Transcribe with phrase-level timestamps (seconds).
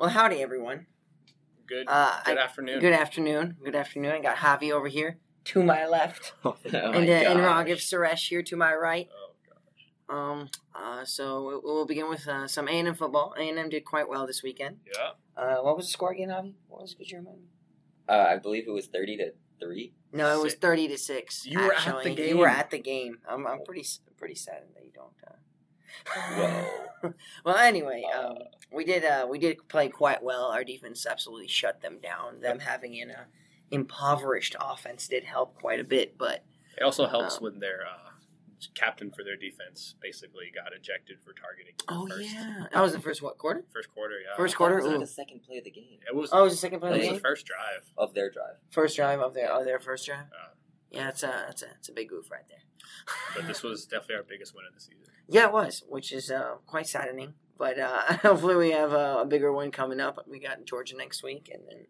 [0.00, 0.86] Well, howdy, everyone.
[1.66, 1.84] Good.
[1.86, 2.80] Uh, good I- afternoon.
[2.80, 3.56] Good afternoon.
[3.62, 4.12] Good afternoon.
[4.12, 7.66] I got Javi over here to my left, Oh my and, uh, and gosh.
[7.66, 9.08] Raghib Suresh here to my right.
[9.14, 9.32] Oh,
[10.08, 10.14] God.
[10.16, 10.48] Um.
[10.74, 11.04] Uh.
[11.04, 13.34] So we- we'll begin with uh, some A and M football.
[13.38, 14.78] A and M did quite well this weekend.
[14.90, 15.10] Yeah.
[15.36, 16.54] Uh, what was the score again, Javi?
[16.68, 16.96] What was it?
[16.98, 17.40] Could you remind?
[18.08, 19.92] Uh, I believe it was thirty to three.
[20.14, 20.60] No, it was Six.
[20.62, 21.44] thirty to six.
[21.46, 22.28] You were at the game.
[22.30, 23.18] You were at the game.
[23.28, 23.46] I'm.
[23.46, 23.82] I'm pretty.
[23.82, 25.14] s- Pretty sad that you don't.
[25.26, 25.36] Uh...
[26.14, 26.64] Whoa.
[27.44, 28.38] well, anyway, Uh, um,
[28.72, 29.04] we did.
[29.04, 30.44] Uh, we did play quite well.
[30.46, 32.40] Our defense absolutely shut them down.
[32.40, 33.24] Them having an uh,
[33.70, 36.44] impoverished offense did help quite a bit, but
[36.76, 38.10] It also helps Um, when their uh,
[38.74, 41.74] captain for their defense basically got ejected for targeting.
[41.88, 43.64] oh first, yeah, that was the first what quarter?
[43.72, 44.16] First quarter.
[44.20, 44.36] Yeah.
[44.36, 44.78] First quarter?
[44.78, 44.98] it was Ooh.
[44.98, 46.30] the second play of the game It was.
[46.32, 47.82] Oh, it was the second play it of was the the first drive.
[47.96, 48.56] of their drive.
[48.70, 50.26] First drive of their of their first drive.
[50.26, 50.48] Uh,
[50.90, 52.58] Yeah, it's a it's a it's a big goof right there.
[53.36, 55.12] but this was definitely our biggest win of the season.
[55.28, 57.34] Yeah, it was, which is uh, quite saddening.
[57.56, 60.18] But uh, hopefully we have a, a bigger one coming up.
[60.28, 61.86] We got Georgia next week, and then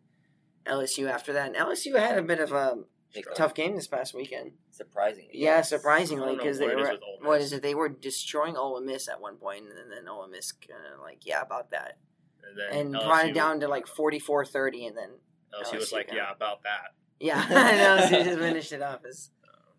[0.66, 1.46] LSU after that.
[1.46, 2.80] And LSU had a bit of a
[3.12, 3.34] Hiccup.
[3.34, 4.52] tough game this past weekend.
[4.70, 5.30] Surprisingly.
[5.32, 7.46] Yeah, surprisingly, I don't know because they were with Ole what Miss.
[7.46, 7.62] is it?
[7.62, 11.24] They were destroying Ole Miss at one point, and then Ole Miss kind of like
[11.24, 11.98] yeah about that,
[12.46, 15.10] And then and brought it down to like 44-30, and then
[15.58, 16.94] LSU was like, kinda- yeah, about that.
[17.20, 17.42] Yeah,
[18.08, 19.30] LSU just finished it off as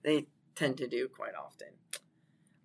[0.04, 1.70] they tend to do quite often.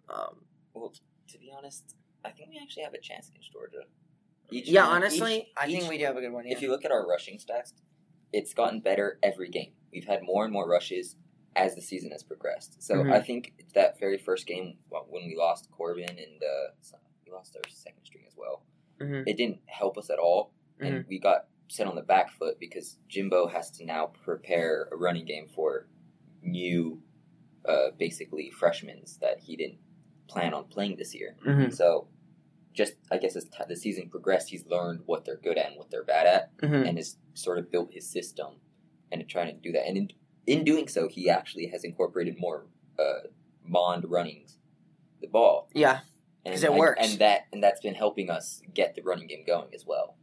[0.09, 0.43] Um,
[0.75, 0.93] Well,
[1.29, 3.83] to be honest, I think we actually have a chance against Georgia.
[4.51, 6.47] Each- yeah, each- honestly, I think we do have a good one.
[6.47, 6.55] Yeah.
[6.55, 7.73] If you look at our rushing stats,
[8.33, 9.73] it's gotten better every game.
[9.93, 11.17] We've had more and more rushes
[11.57, 12.83] as the season has progressed.
[12.83, 13.13] So Mhm.
[13.13, 17.63] I think that very first game when we lost Corbin and uh, we lost our
[17.71, 18.63] second string as well,
[19.01, 19.25] Mhm.
[19.27, 22.99] it didn't help us at all, and we got set on the back foot because
[23.09, 25.89] Jimbo has to now prepare a running game for
[26.43, 27.03] new,
[27.65, 29.79] uh, basically freshmen that he didn't
[30.29, 31.37] plan on playing this year.
[31.45, 31.73] Mhm.
[31.75, 32.09] So,
[32.73, 35.77] just I guess as t- the season progressed, he's learned what they're good at and
[35.77, 36.87] what they're bad at, Mhm.
[36.89, 38.61] and has sort of built his system
[39.11, 39.87] and trying to do that.
[39.89, 40.11] And in,
[40.47, 42.67] in doing so, he actually has incorporated more
[42.99, 43.29] uh,
[43.63, 44.59] Mond runnings
[45.21, 45.69] the ball.
[45.75, 46.01] Yeah,
[46.45, 47.01] And 'Cause it I- works.
[47.11, 50.17] and that and that's been helping us get the running game going as well.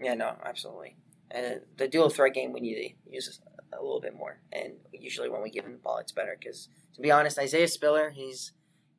[0.00, 0.96] Yeah, no, absolutely.
[1.30, 2.74] And the dual threat game, we need
[3.06, 3.40] to use
[3.72, 4.40] a little bit more.
[4.52, 6.36] And usually when we give him the ball, it's better.
[6.38, 8.52] Because to be honest, Isaiah Spiller, he's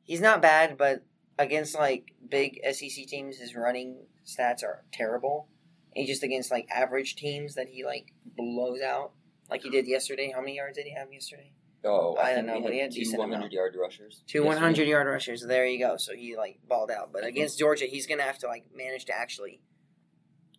[0.04, 1.04] he's not bad, but
[1.38, 5.48] against like big SEC teams, his running stats are terrible.
[5.96, 9.12] And just against like average teams that he like blows out,
[9.50, 10.32] like he did yesterday.
[10.32, 11.52] How many yards did he have yesterday?
[11.82, 13.52] Oh, I I, don't know, but he had two decent 100 amount.
[13.52, 14.22] yard rushers.
[14.26, 14.54] Two yesterday.
[14.54, 15.42] 100 yard rushers.
[15.42, 15.96] There you go.
[15.96, 17.10] So he like balled out.
[17.12, 19.60] But against Georgia, he's gonna have to like manage to actually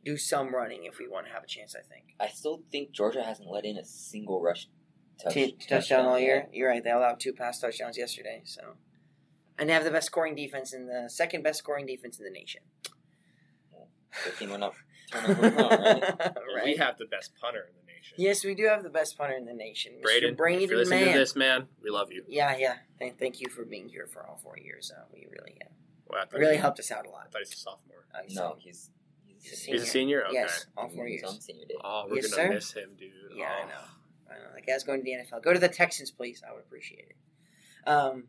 [0.04, 1.76] do some running if we want to have a chance.
[1.76, 2.16] I think.
[2.20, 4.68] I still think Georgia hasn't let in a single rush
[5.22, 6.36] touch, T- touchdown all year.
[6.36, 6.50] yet.
[6.54, 6.84] You're right.
[6.84, 8.42] They allowed two pass touchdowns yesterday.
[8.46, 8.62] So,
[9.58, 12.32] and they have the best scoring defense in the second best scoring defense in the
[12.32, 12.62] nation.
[14.26, 14.74] Good thing we're not
[15.10, 16.04] turnover prone, right?
[16.56, 16.66] Right.
[16.66, 18.16] We have the best punter in the nation.
[18.18, 20.04] yes, we do have the best punter in the nation, Mr.
[20.04, 21.14] Braden, Braden if you're listening man.
[21.14, 22.24] to this, man, we love you.
[22.28, 22.76] Yeah, yeah.
[23.00, 24.92] Thank, thank you for being here for all four years.
[24.96, 25.70] Uh, we really, uh,
[26.10, 27.32] Well, really he- helped us out a lot.
[27.32, 28.06] thought he's a sophomore.
[28.14, 28.90] Uh, so- No, he's he's,
[29.42, 30.24] He's a He's a senior.
[30.26, 30.34] Okay.
[30.34, 31.24] Yes, all four years.
[31.24, 31.76] on senior day.
[31.84, 32.54] Oh, we're Yes, gonna sir.
[32.54, 33.12] miss him, dude.
[33.36, 33.68] Yeah, I Oh.
[33.68, 33.74] know.
[34.30, 34.54] I know.
[34.56, 35.42] That guy's going to the NFL.
[35.42, 36.42] Go to the Texans, please.
[36.48, 37.88] I would appreciate it.
[37.90, 38.28] Um,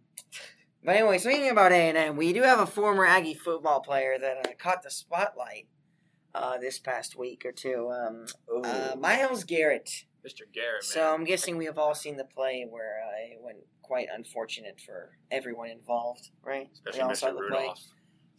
[0.83, 4.19] but anyway, speaking about A and M, we do have a former Aggie football player
[4.19, 5.69] that uh, caught the spotlight
[6.35, 7.91] uh, this past week or two.
[7.91, 8.27] Um,
[8.65, 10.07] uh, Myles Garrett.
[10.27, 10.43] Mr.
[10.53, 10.83] Garrett, man.
[10.83, 14.81] So I'm guessing we have all seen the play where uh, it went quite unfortunate
[14.81, 16.69] for everyone involved, right?
[16.73, 17.33] Especially all saw Mr.
[17.33, 17.81] the play, Rudolph.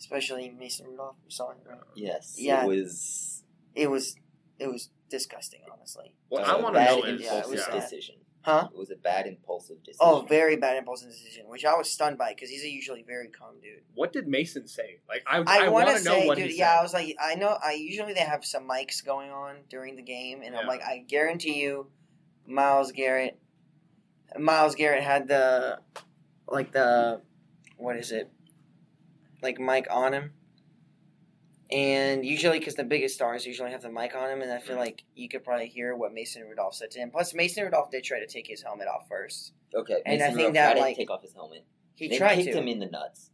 [0.04, 1.16] Especially Mason Rudolph.
[1.24, 1.80] You saw it, right?
[1.96, 2.64] yes, Yeah.
[2.64, 3.44] it was.
[3.74, 4.16] It was
[4.60, 6.14] it was disgusting, honestly.
[6.28, 8.16] What it was I a want to bad know is, Yeah, it was impulsive decision.
[8.42, 8.68] Huh?
[8.74, 10.00] It was a bad impulsive decision.
[10.02, 13.30] Oh, very bad impulsive decision, which I was stunned by because he's a usually very
[13.30, 13.84] calm dude.
[13.96, 15.00] what did Mason say?
[15.08, 16.52] Like, I, I, I, want want to to know say, what dude.
[16.52, 16.80] he Yeah, said.
[16.80, 17.58] I was like, I know.
[17.64, 21.06] I usually they have some mics going on during the game, and I'm like, I
[21.08, 21.88] guarantee you,
[22.46, 23.40] Myles Garrett,
[24.38, 25.80] Myles Garrett had the,
[26.46, 27.22] like the,
[27.78, 28.30] what is it,
[29.44, 30.34] like mic on him.
[31.72, 34.76] And usually, because the biggest stars usually have the mic on him, and I feel
[34.78, 37.10] like you could probably hear what Mason Rudolph said to him.
[37.10, 39.54] Plus, Mason Rudolph did try to take his helmet off first.
[39.74, 41.66] okay, and I think Rudolph that, tried like- to take off his helmet.
[41.96, 42.58] He they tried kicked to.
[42.60, 43.32] him in the nuts.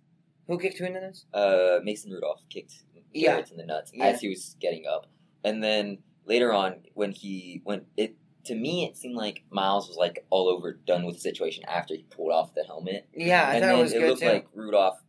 [0.47, 1.25] Who kicked who into this?
[1.33, 2.83] Uh, Mason Rudolph kicked
[3.13, 3.31] Yeah.
[3.31, 4.05] Garrett in the nuts Yeah.
[4.05, 5.07] as he was getting up,
[5.43, 9.97] and then later on when he when it to me it seemed like Myles was
[9.97, 13.53] like all over done with the situation after he pulled off the helmet, Yeah, I
[13.55, 14.27] and thought then it was it good looked too.
[14.29, 14.99] like Rudolph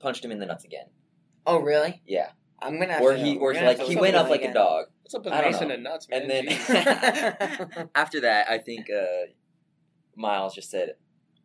[0.00, 0.86] punched him in the nuts again.
[1.46, 2.02] oh, really?
[2.06, 2.30] Yeah,
[2.60, 4.42] I'm gonna have or to he we're or gonna like he went up that like
[4.42, 4.86] a dog.
[5.02, 5.74] What's up with I don't Mason know.
[5.74, 6.22] and nuts, man?
[6.22, 9.30] And then after that, I think uh,
[10.16, 10.94] Myles just said,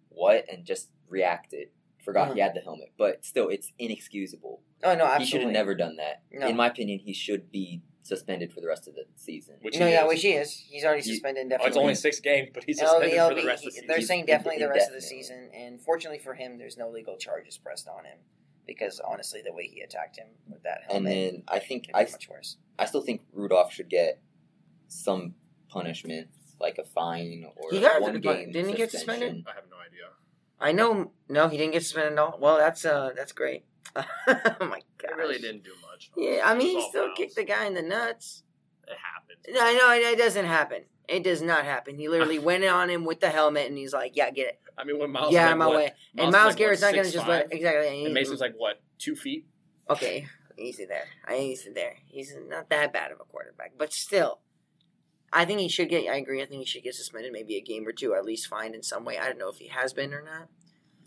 [0.10, 1.70] "What?" and just reacted.
[2.04, 4.62] Forgot he had the helmet, but still, it's inexcusable.
[4.84, 5.26] Oh no, absolutely.
[5.26, 6.22] He should have never done that.
[6.32, 6.48] No.
[6.48, 9.56] In my opinion, he should be suspended for the rest of the season.
[9.62, 10.10] Which no, he yeah, is.
[10.10, 10.52] which he is.
[10.70, 13.36] He's already You- suspended Oh, it's only six games, but he's suspended be- it'll for
[13.36, 13.88] the be- rest of the season.
[13.88, 17.18] They're saying definitely the rest of the season, and fortunately for him, there's no legal
[17.18, 18.20] charges pressed on him
[18.68, 21.86] because honestly, the way he attacked him with that helmet, And helmet, then I think
[21.88, 22.58] could I, much worse.
[22.80, 24.20] I still think Rudolph should get
[24.88, 25.36] some
[25.70, 26.28] punishment,
[26.60, 28.52] like a fine or He got- one game.
[28.52, 29.44] didn't he get suspended?
[29.48, 30.10] I have no idea.
[30.60, 31.12] I know.
[31.30, 32.38] No, he didn't get suspended at all.
[32.40, 33.66] Well, that's uh, that's great.
[33.96, 35.12] oh my god.
[35.12, 36.12] It really didn't do much.
[36.18, 37.18] Yeah, I mean, he still fouls.
[37.18, 38.44] kicked the guy in the nuts.
[38.88, 39.58] It happens.
[39.62, 40.84] I know it, it doesn't happen.
[41.08, 41.96] It does not happen.
[41.98, 44.60] He literally went on him with the helmet, and he's like, "Yeah, get it.
[44.78, 47.46] I mean, when Myles, out my way." And Myles Garrett's not going to just let
[47.46, 48.06] it, exactly.
[48.06, 49.46] And Mason's like what, two feet?
[49.90, 51.06] Okay, easy there.
[51.28, 51.96] I easy there.
[52.06, 54.40] He's not that bad of a quarterback, but still,
[55.32, 56.10] I think he should get.
[56.10, 56.42] I agree.
[56.42, 58.84] I think he should get suspended, maybe a game or two, at least fined in
[58.84, 59.18] some way.
[59.18, 60.48] I don't know if he has been or not,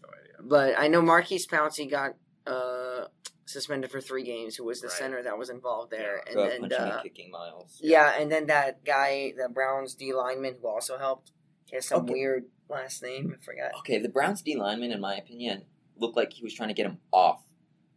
[0.03, 0.33] No idea.
[0.43, 2.15] but I know Maurkice Pouncey got
[2.47, 3.06] uh,
[3.49, 4.56] suspended for three games.
[4.56, 4.97] Who was the Right.
[4.97, 7.79] center that was involved there, Uh, and punching then uh, kicking Myles.
[7.81, 11.33] yeah, and then that guy, the Browns D lineman, who also helped.
[11.67, 12.12] He has some Okay.
[12.12, 13.35] weird last name.
[13.35, 13.75] I forgot.
[13.79, 15.65] Okay, the Browns D lineman, in my opinion,
[15.97, 17.43] looked like he was trying to get him off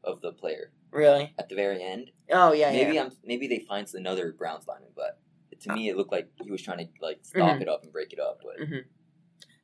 [0.04, 1.34] of the player Really?
[1.38, 2.12] at the very end.
[2.30, 3.04] Oh yeah, maybe yeah.
[3.04, 5.20] I'm maybe they find another Browns lineman, but
[5.62, 7.62] to me it looked like he was trying to like stop Mhm.
[7.62, 8.42] it up and break it up.
[8.44, 8.80] But hmm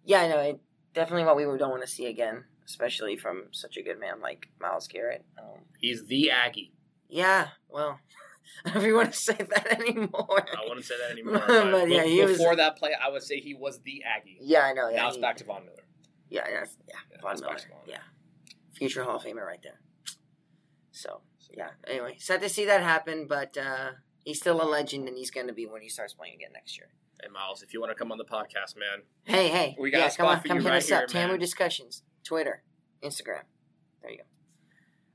[0.04, 0.40] Yeah, I know.
[0.40, 0.60] It,
[0.94, 4.48] definitely what we don't want to see again, especially from such a good man like
[4.62, 5.26] Myles Garrett.
[5.40, 6.74] Um, He's the Aggie.
[7.10, 8.00] yeah, well,
[8.66, 10.46] I don't know if you want to say that anymore.
[10.58, 11.40] I wouldn't say that anymore.
[11.48, 14.38] But, But, yeah, he was- before that play, I would say he was the Aggie.
[14.42, 14.90] Yeah, I know.
[14.90, 15.84] Yeah, now it's back to Von Miller.
[16.30, 17.58] Yeah, that's, yeah, Yeah, Von Miller.
[17.58, 17.80] Von.
[17.88, 17.98] Yeah,
[18.74, 19.80] future Hall of Famer right there.
[20.92, 21.22] So
[21.56, 21.70] yeah.
[21.88, 23.92] Anyway, sad to see that happen, but uh,
[24.26, 26.78] he's still a legend, and he's going to be when he starts playing again next
[26.78, 26.90] year.
[27.22, 29.76] Hey Myles, if you want to come on the podcast, man, Hey, hey.
[29.80, 31.10] We got a yeah, spot come on, for come you hit right us up.
[31.12, 31.38] here, Tamu.
[31.38, 32.62] Discussions, Twitter,
[33.02, 33.44] Instagram.
[34.02, 34.24] There you go.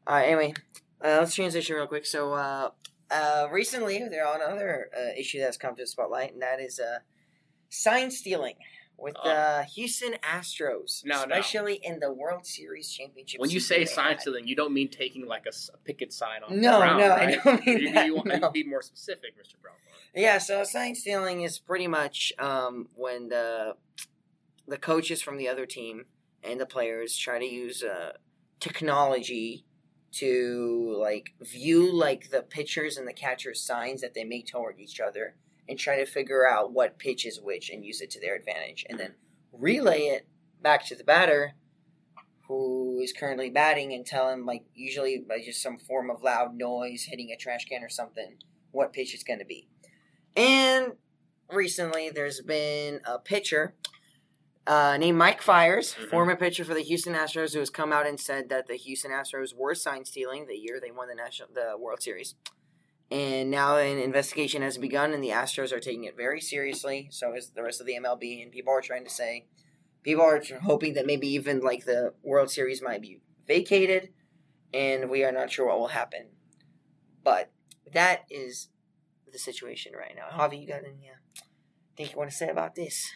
[0.06, 0.54] All right, anyway,
[1.04, 2.06] uh, let's transition real quick.
[2.06, 2.70] So, uh,
[3.10, 6.80] uh, recently, there are another uh, issue that's come to the spotlight, and that is
[6.80, 7.00] uh,
[7.68, 8.54] sign stealing
[8.96, 9.28] with Oh.
[9.28, 11.22] the Houston Astros, No, no.
[11.22, 13.40] especially in the World Series championship.
[13.40, 15.52] when you say sign stealing, you don't mean taking like a
[15.84, 17.28] picket sign on No, the ground, no, right?
[17.28, 18.34] I don't mean you, that, You, want, no.
[18.36, 19.60] you be more specific, Mr.
[19.60, 19.74] Brown.
[20.14, 23.76] Yeah, so sign stealing is pretty much um, when the
[24.68, 26.04] the coaches from the other team
[26.42, 28.12] and the players try to use uh,
[28.60, 29.64] technology
[30.12, 35.00] to like view like the pitchers and the catchers signs that they make toward each
[35.00, 35.34] other
[35.68, 38.84] and try to figure out what pitch is which and use it to their advantage
[38.88, 39.14] and then
[39.52, 40.26] relay it
[40.60, 41.54] back to the batter
[42.46, 46.54] who is currently batting and tell him like usually by just some form of loud
[46.54, 48.36] noise hitting a trash can or something
[48.72, 49.68] what pitch it's going to be.
[50.36, 50.92] And
[51.50, 53.74] recently, there's been a pitcher
[54.66, 56.10] uh, named Mike Fiers, Mhm.
[56.10, 59.10] former pitcher for the Houston Astros, who has come out and said that the Houston
[59.10, 62.34] Astros were sign stealing the year they won the national the World Series.
[63.10, 67.08] And now an investigation has begun, and the Astros are taking it very seriously.
[67.10, 69.46] So is the rest of the MLB, and people are trying to say,
[70.02, 74.14] people are hoping that maybe even like the World Series might be vacated,
[74.72, 76.30] and we are not sure what will happen.
[77.22, 77.50] But
[77.92, 78.68] that is
[79.30, 80.28] the situation right now.
[80.30, 81.42] Javi, you got any uh,
[81.96, 83.10] thing you want to say about this?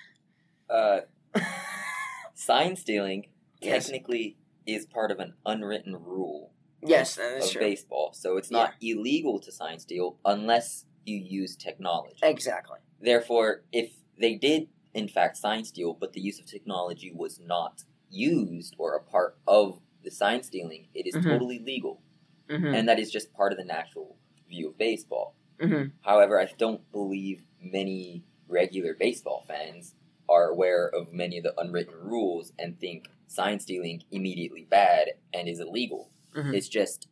[0.68, 1.02] uh,
[2.34, 3.26] sign stealing
[3.62, 3.84] Yes.
[3.86, 4.36] technically
[4.66, 6.52] is part of an unwritten rule
[6.82, 7.60] yes, that is of true.
[7.62, 12.18] baseball, so it's not illegal to sign steal unless you use technology.
[12.22, 12.78] Exactly.
[13.00, 17.84] Therefore, if they did in fact sign steal, but the use of technology was not
[18.10, 21.22] used or a part of the sign stealing, it is Mhm.
[21.24, 22.02] totally legal,
[22.48, 22.74] Mm-hmm.
[22.74, 24.16] and that is just part of the natural
[24.48, 25.34] view of baseball.
[25.58, 25.88] mm-hmm.
[26.02, 29.94] However, I don't believe many regular baseball fans
[30.28, 35.48] are aware of many of the unwritten rules and think sign stealing immediately bad and
[35.48, 36.10] is illegal.
[36.34, 36.54] Mhm.
[36.54, 37.08] It's just,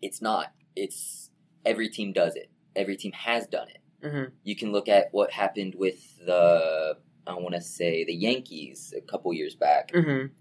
[0.00, 0.52] it's not.
[0.76, 1.30] It's
[1.64, 2.50] every team does it.
[2.74, 3.78] Every team has done it.
[4.02, 4.34] Mm-hmm.
[4.42, 6.96] You can look at what happened with the,
[7.26, 9.92] I want to say, the Yankees a couple years back.
[9.92, 10.32] Mm-hmm.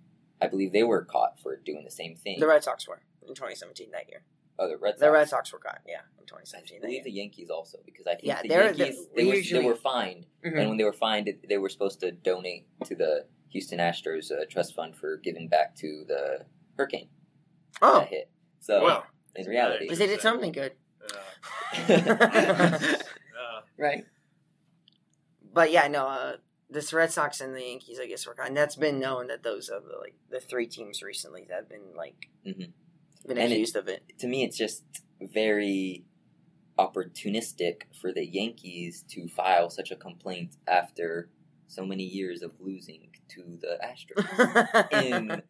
[0.42, 2.40] I believe they were caught for doing the same thing.
[2.40, 4.24] The Red Sox were in 2017 that year.
[4.62, 5.00] Oh, the Red Sox.
[5.02, 6.90] The Red Sox were caught, yeah, in 2017 that year.
[6.90, 9.62] believe the Yankees also because I think Yeah, the they're- Yankees the- they, were, usually-
[9.62, 10.60] they were fined Mhm.
[10.60, 14.46] and when they were fined, they were supposed to donate to the Houston Astros uh,
[14.50, 16.46] trust fund for giving back to the
[16.78, 17.10] hurricane
[17.82, 18.30] Oh, that hit.
[18.60, 19.04] So Wow.
[19.36, 20.74] in reality, because they did something good,
[21.90, 22.80] Uh, uh,
[23.78, 24.06] right?
[25.54, 26.38] But yeah, no, uh,
[26.70, 28.48] this Red Sox and the Yankees, I guess, were caught.
[28.48, 31.70] And that's been known that those are the like the three teams recently that have
[31.70, 32.72] been like Mhm.
[33.26, 34.04] Been And it- of it.
[34.20, 34.84] to me, it's just
[35.22, 36.04] very
[36.80, 41.30] opportunistic for the Yankees to file such a complaint after
[41.68, 44.92] so many years of losing to the Astros.
[45.04, 45.44] In At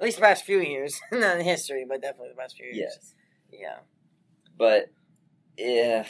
[0.00, 2.76] least the past few years, not in history, but definitely the past few years.
[2.76, 3.14] yes,
[3.50, 3.78] Yeah.
[4.58, 4.90] but
[5.56, 6.04] Yeah,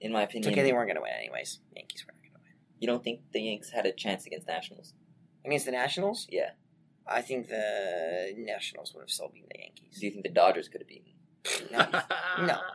[0.00, 1.58] in my It's opinion, okay, they weren't going to win anyways.
[1.74, 4.94] Yankees weren't going to win you don't think the Yanks had a chance against Nationals?
[5.44, 6.26] against the Nationals.
[6.30, 6.50] Yeah.
[7.08, 9.98] I think the Nationals would have still beaten the Yankees.
[10.00, 11.12] Do you think the Dodgers could have beaten?
[11.72, 12.46] No.
[12.46, 12.58] No.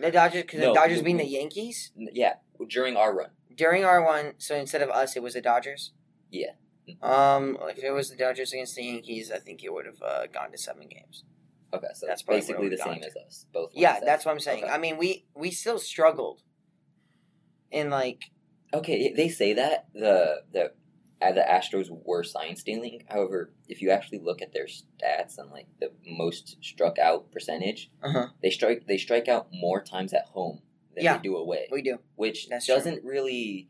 [0.00, 2.34] The Dodgers, because No, the Dodgers you- beating the Yankees Yeah,
[2.68, 3.30] during our run.
[3.52, 4.34] during our one.
[4.38, 5.92] So instead of us, it was the Dodgers.
[6.30, 6.52] Yeah.
[7.02, 10.26] Um, if it was the Dodgers against the Yankees, I think it would have uh,
[10.28, 11.24] gone to seven games.
[11.74, 13.46] Okay, so That's that's basically the same would've as us.
[13.52, 13.72] Both.
[13.74, 14.06] Yeah, seven.
[14.06, 14.62] that's what I'm saying.
[14.62, 14.72] Okay.
[14.72, 16.42] I mean, we we still struggled.
[17.72, 18.30] In like,
[18.72, 20.72] Okay, they say that the the
[21.20, 23.04] the Astros were sign stealing.
[23.08, 27.90] However, if you actually look at their stats and like the most struck out percentage,
[28.02, 28.28] Uh-huh.
[28.42, 30.60] they strike they strike out more times at home
[30.94, 31.16] than Yeah.
[31.16, 31.98] they do away, we do.
[32.16, 33.68] which That's doesn't really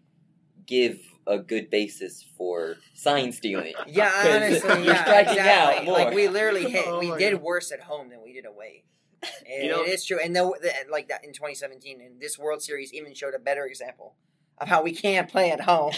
[0.66, 0.98] give
[1.28, 3.74] a good basis for sign stealing.
[3.86, 5.38] yeah, honestly, you're yeah, exactly.
[5.78, 5.94] out more.
[5.94, 7.42] Like we literally hit, Oh we did God.
[7.42, 8.84] worse at home than we did away.
[9.48, 12.38] And You know- it is true, and the, the, like that in 2017, and this
[12.38, 14.14] World Series even showed a better example
[14.58, 15.92] of how we can't play at home,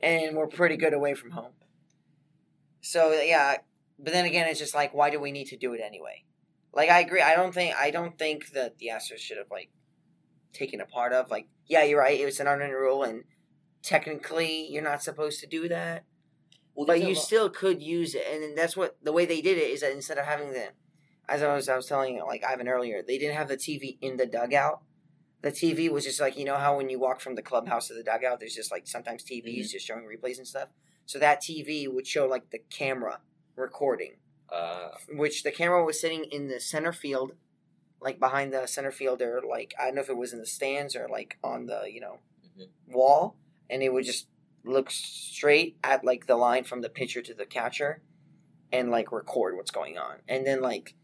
[0.00, 1.52] and we're pretty good away from home.
[2.80, 3.56] So yeah,
[3.98, 6.24] but then again, it's just like, why do we need to do it anyway?
[6.72, 9.70] Like I agree, I don't think I don't think that the Astros should have like
[10.52, 13.24] taken a part of like, yeah, you're right, it was an unwritten rule, and
[13.82, 16.04] technically you're not supposed to do that
[16.74, 19.70] Well, but you still could use it, and that's what the way they did it
[19.70, 20.68] is that instead of having the,
[21.28, 24.16] as I was I was telling like Ivan earlier, they didn't have the TV in
[24.16, 24.82] the dugout.
[25.40, 27.94] The TV was just like you know how when you walk from the clubhouse to
[27.94, 29.70] the dugout, there's just like sometimes TVs Mhm.
[29.70, 30.68] just showing replays and stuff.
[31.06, 33.20] So that TV would show like the camera
[33.56, 34.16] recording,
[34.50, 37.32] uh, which the camera was sitting in the center field,
[38.00, 40.96] like behind the center fielder, like I don't know if it was in the stands
[40.96, 42.18] or like on the you know
[42.56, 42.68] Mhm.
[42.88, 43.36] wall,
[43.70, 44.26] and it would just
[44.64, 48.02] look straight at like the line from the pitcher to the catcher,
[48.72, 50.94] and like record what's going on, and then like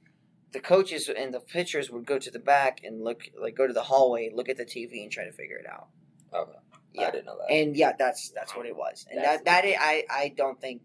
[0.54, 3.74] the coaches and the pitchers would go to the back and look like go to
[3.74, 5.88] the hallway, look at the TV, and try to figure it out.
[6.32, 6.58] okay.
[6.94, 7.08] Yeah.
[7.08, 7.52] I didn't know that.
[7.52, 9.04] And yeah, that's that's what it was.
[9.10, 10.82] And That's- that that I I don't think.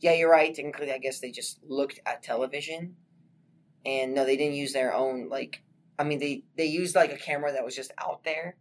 [0.00, 0.54] Yeah, you're right.
[0.54, 2.96] Technically, I guess they just looked at television,
[3.86, 5.62] and no, they didn't use their own like.
[5.98, 8.56] I mean, they they used like a camera that was just out there,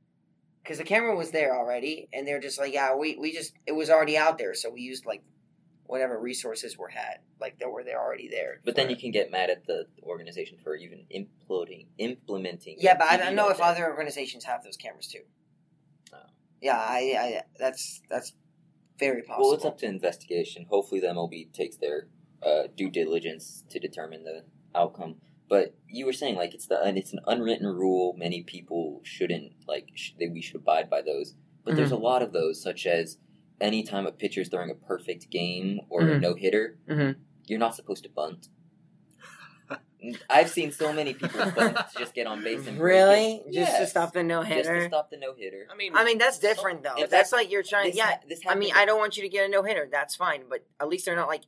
[0.63, 3.73] because the camera was there already, and they're just like, yeah, we we just it
[3.73, 5.21] was already out there, so we used like
[5.85, 8.61] whatever resources were had, like that were there already there.
[8.63, 12.77] But then for- you can get mad at the organization for even imploding, implementing.
[12.79, 13.63] Yeah, but I don't know if that.
[13.63, 15.21] other organizations have those cameras too.
[16.13, 16.17] Oh.
[16.61, 18.33] Yeah, I, I that's that's
[18.99, 19.47] very possible.
[19.47, 20.65] Well, it's up to investigation.
[20.69, 22.07] Hopefully, the MLB takes their
[22.41, 24.43] uh, due diligence to determine the
[24.75, 25.15] outcome.
[25.49, 28.15] But you were saying like it's the it's an unwritten rule.
[28.17, 31.35] Many people shouldn't like sh- that we should abide by those.
[31.65, 32.03] But there's a Mm-hmm.
[32.03, 33.17] lot of those, such as
[33.62, 36.22] anytime a pitcher's throwing a perfect game or a Mhm.
[36.22, 37.15] no hitter, Mhm.
[37.45, 38.48] you're not supposed to bunt.
[40.29, 43.36] I've seen so many people bunt to just get on base and Really?
[43.48, 43.53] it.
[43.53, 44.88] Just to stop the no just to hitter?
[44.89, 45.65] stop the no hitter.
[45.72, 46.95] I mean, I mean, that's different though.
[46.98, 47.88] If that's that- like you're trying.
[47.88, 49.88] This yeah, ha- this I mean, I don't want you to get a no hitter.
[49.89, 51.43] That's fine, but at least they're not like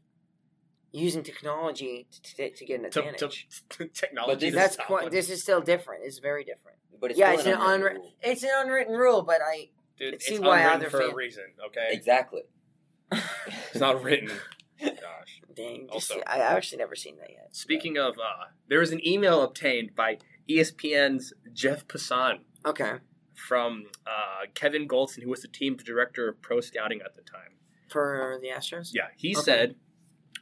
[0.94, 3.50] using technology to, to, to get an to, advantage.
[3.72, 4.32] to, technology.
[4.34, 5.12] But this- to that's stop quite.
[5.12, 6.06] This is still different.
[6.06, 6.78] It's very different.
[6.98, 8.14] But it's yeah, it's an unwritten unwritten- rule.
[8.22, 11.44] It's an unwritten rule, but I Dude, see it's why unwritten other for a reason.
[11.68, 12.42] Okay, Exactly.
[13.12, 14.30] it's not written.
[14.82, 15.42] Gosh.
[15.56, 15.88] dang.
[15.92, 17.56] Also- Also, I, I've actually never seen that yet.
[17.56, 20.18] Speaking of, uh, there was an email obtained by
[20.50, 22.94] ESPN's Jeff Passan Okay,
[23.36, 27.54] from uh, Kevin Goldstein, who was the team's director of pro scouting at the time.
[27.90, 28.90] for the Astros.
[28.94, 29.44] Yeah, he Okay.
[29.44, 29.76] said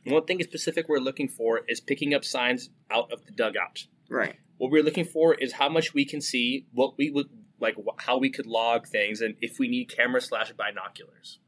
[0.05, 3.85] one thing specific we're looking for is picking up signs out of the dugout.
[4.09, 4.35] Right.
[4.57, 7.27] What we're looking for is how much we can see, what we would
[7.59, 11.39] like, wh- how we could log things, and if we need camera slash binoculars.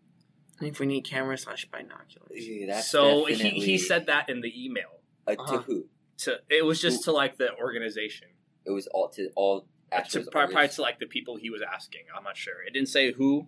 [0.62, 2.46] If we need camera slash binoculars.
[2.48, 5.02] Ew, that's so he, he said that in the email.
[5.28, 5.58] uh, Uh-huh.
[5.58, 5.86] to who?
[6.20, 8.30] To it was just to like the organization,
[8.66, 9.68] It was all to all
[10.10, 12.02] to, probably, probably to like the people he was asking.
[12.16, 12.64] I'm not sure.
[12.66, 13.48] It didn't say who,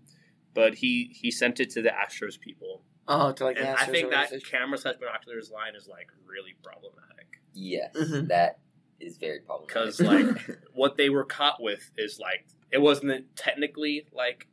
[0.54, 3.82] but he he sent it to the Astros people, Oh, to like the and Astros
[3.82, 7.28] I think that camera slash binoculars line is like really problematic.
[7.54, 8.28] Yes, Mhm.
[8.28, 8.60] that
[9.00, 9.68] is very problematic.
[9.68, 14.48] because like what they were caught with is like it wasn't technically like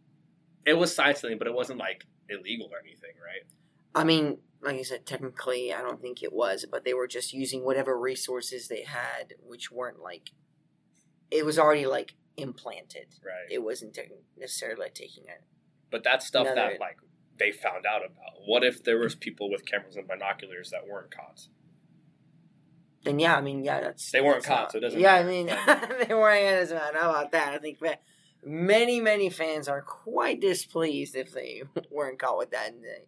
[0.66, 3.42] it was sign stealing, but it wasn't like illegal or anything, right?
[3.94, 7.32] I mean, like I said, technically, I don't think it was, but they were just
[7.32, 10.30] using whatever resources they had, which weren't like.
[11.30, 13.06] It was already like implanted.
[13.24, 13.50] Right.
[13.50, 13.98] It wasn't
[14.38, 15.42] necessarily like taking it.
[15.90, 16.96] but that's stuff Another- that like
[17.38, 18.46] they found out about.
[18.46, 21.48] What if there was people with cameras and binoculars that weren't caught?
[23.04, 25.14] Then yeah, I mean, yeah, that's They weren't that's caught, not- so it doesn't Yeah,
[25.14, 25.46] I mean,
[26.08, 26.44] they weren't.
[26.44, 26.98] It doesn't matter.
[26.98, 27.54] How about that?
[27.54, 28.02] I think that
[28.44, 33.06] many, many fans are quite displeased if they weren't caught with that, and they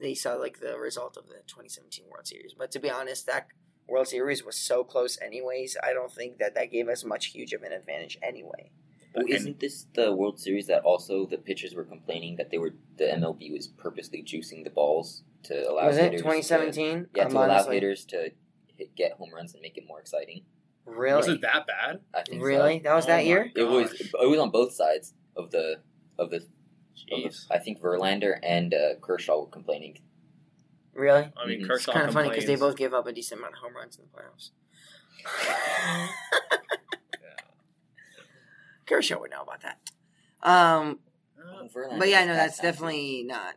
[0.00, 2.54] they saw like the result of the 2017 World Series.
[2.58, 3.46] But to be honest, that
[3.88, 5.76] World Series was so close, anyways.
[5.82, 8.70] I don't think that that gave us much huge of an advantage anyway.
[9.14, 12.70] Well, isn't this the World Series that also the pitchers were complaining that they were
[12.96, 17.06] the MLB was purposely juicing the balls to allow was it hitters to- 2017?
[17.14, 18.30] yeah, I'm to allow hitters to
[18.82, 20.42] hit, get home runs and make it more exciting.
[20.84, 21.16] Really?
[21.16, 22.00] Was it that bad?
[22.14, 22.46] I think so.
[22.46, 22.78] Really?
[22.80, 23.50] That was Oh that my year?
[23.54, 25.76] It was it was on both sides of the
[26.18, 26.36] of the.
[26.36, 26.46] Of the
[27.28, 27.46] Jeez.
[27.50, 29.98] I think Verlander and uh, Kershaw were complaining.
[30.94, 31.30] Really?
[31.36, 31.66] I mean, Mhm.
[31.68, 33.74] Kershaw It's kind of funny because they both gave up a decent amount of home
[33.74, 34.50] runs in the playoffs.
[38.86, 39.78] Kershaw would know about that.
[40.42, 40.98] Um,
[41.38, 43.54] Uh, but yeah, just no, that's definitely not.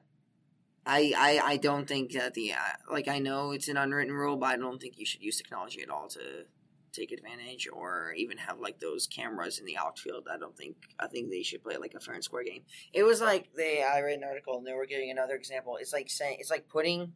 [0.86, 2.58] I, I I don't think that the uh,
[2.92, 5.82] like I know it's an unwritten rule, but I don't think you should use technology
[5.82, 6.46] at all to
[6.94, 10.28] take advantage or even have like those cameras in the outfield.
[10.32, 12.64] I don't think I think they should play like a fair and square game.
[12.94, 15.78] It was like they I read an article and they were giving another example.
[15.78, 17.14] It's like saying it's like putting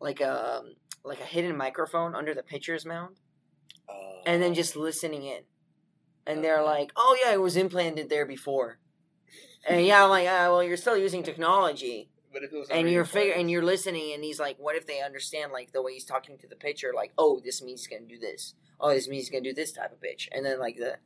[0.00, 0.62] like a
[1.04, 3.16] like a hidden microphone under the pitcher's mound
[3.88, 5.42] Uh, and then just listening in.
[6.26, 8.78] And they're like, "Oh yeah, it was implanted there before."
[9.66, 12.90] And yeah, I'm like, ah, "Well, you're still using technology." But if it was and
[12.90, 15.82] you're in figure and you're listening and he's like what if they understand like the
[15.82, 18.90] way he's talking to the pitcher like oh this means he's gonna do this oh
[18.90, 20.98] this means he's gonna do this type of pitch and then like the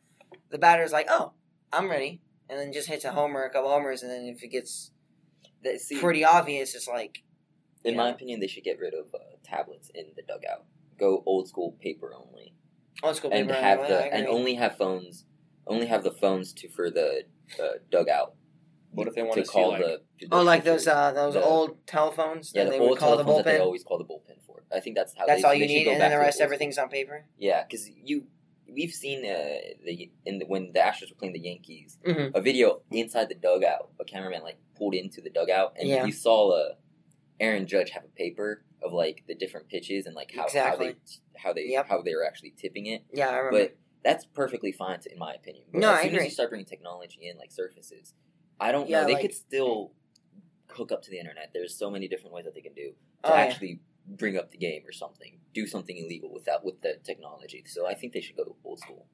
[0.51, 1.33] the batter's like oh
[1.73, 4.49] i'm ready and then just hits a homer a couple homers and then if it
[4.49, 4.91] gets
[5.63, 7.23] That- see, pretty obvious it's like
[7.85, 8.15] in my yeah.
[8.15, 10.65] opinion, they should get rid of uh, tablets in the dugout.
[10.99, 12.55] Go old school paper only,
[13.03, 15.25] Old school paper and paper have I the and only have phones.
[15.67, 17.23] Only have the phones to for the
[17.61, 18.35] uh, dugout.
[18.93, 21.35] What if they want to see call like the, the oh like those uh those
[21.35, 23.85] the- old telephones yeah that the they old would call the telephones that they always
[23.85, 24.63] call the bullpen for.
[24.75, 26.45] I think that's how that's they, all you should need and then the rest old
[26.47, 28.27] everything's on paper Yeah, because you
[28.73, 32.35] we've seen uh, the in the, when the Astros were playing the Yankees, mm-hmm.
[32.35, 33.91] a video inside the dugout.
[34.01, 36.05] A cameraman like pulled into the dugout, and Yeah.
[36.07, 36.75] you saw uh,
[37.41, 40.87] Aaron Judge have a paper of like the different pitches and like how Exactly.
[40.87, 41.89] how they how they Yep.
[41.89, 43.05] how they were actually tipping it.
[43.13, 45.65] yeah i remember But that's perfectly fine, to, in my opinion.
[45.73, 46.25] But No, as I soon as agree.
[46.25, 48.15] you start bringing technology in, like surfaces,
[48.63, 49.07] I don't Yeah, know.
[49.09, 49.93] They like- could still
[50.71, 51.51] hook up to the internet.
[51.53, 52.91] There's so many different ways that they can do
[53.25, 53.41] to Oh, yeah.
[53.43, 57.63] actually bring up the game or something, do something illegal without with the technology.
[57.67, 59.07] So I think they should go to old school.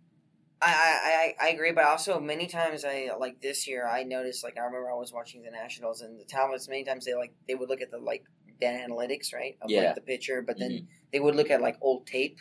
[0.61, 4.43] I, I, I I agree, but also many times I like this year I noticed
[4.43, 7.33] like I remember I was watching the Nationals and the tablets many times they like
[7.47, 8.25] they would look at the like
[8.61, 9.83] data analytics right of Yeah.
[9.83, 10.87] like the pitcher, but then mm-hmm.
[11.13, 12.39] they would look at like old tape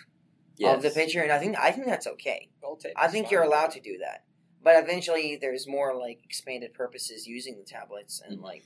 [0.60, 0.78] Yes.
[0.78, 2.50] of the pitcher, and I think I think that's okay.
[2.62, 3.34] Gold tape I think fine.
[3.34, 4.24] you're allowed to do that,
[4.68, 8.44] but eventually there's more like expanded purposes using the tablets and Mhm.
[8.44, 8.66] like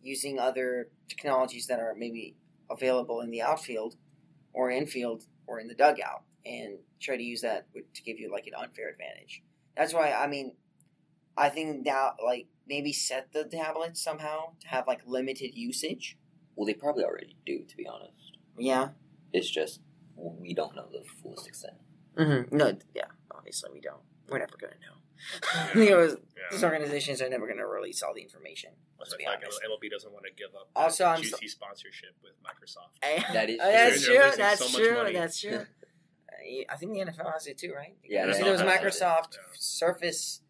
[0.00, 2.34] using other technologies that are maybe
[2.70, 3.98] available in the outfield
[4.54, 8.46] or infield or in the dugout, and try to use that to give you like
[8.46, 9.42] an unfair advantage.
[9.76, 10.56] That's why I mean,
[11.36, 16.16] I think now like maybe set the tablets somehow to have like limited usage.
[16.56, 18.38] Well, they probably already do, to be honest.
[18.56, 18.92] Yeah.
[19.34, 19.82] It's just
[20.16, 21.76] we don't know the fullest extent.
[22.14, 22.56] Mm-hmm.
[22.56, 22.78] No.
[22.94, 23.10] Yeah.
[23.30, 24.02] Obviously, we don't.
[24.30, 25.03] We're never gonna know.
[25.74, 26.14] you know, Yeah.
[26.50, 28.70] these organizations are never gonna release all the information.
[28.98, 29.60] Let's That's be like honest.
[29.62, 32.96] MLB doesn't want to give up Also, I'm juicy so- sponsorship with Microsoft.
[33.02, 34.14] Eh, that is Oh, that's true.
[34.14, 34.14] true.
[34.14, 35.12] They're losing That's so true.
[35.12, 35.66] That's true.
[36.46, 37.94] Yeah, I think the NFL has it too, right?
[38.04, 38.60] Yeah, you the see NFL those.
[38.62, 39.40] Microsoft Yeah.
[39.54, 40.40] Surface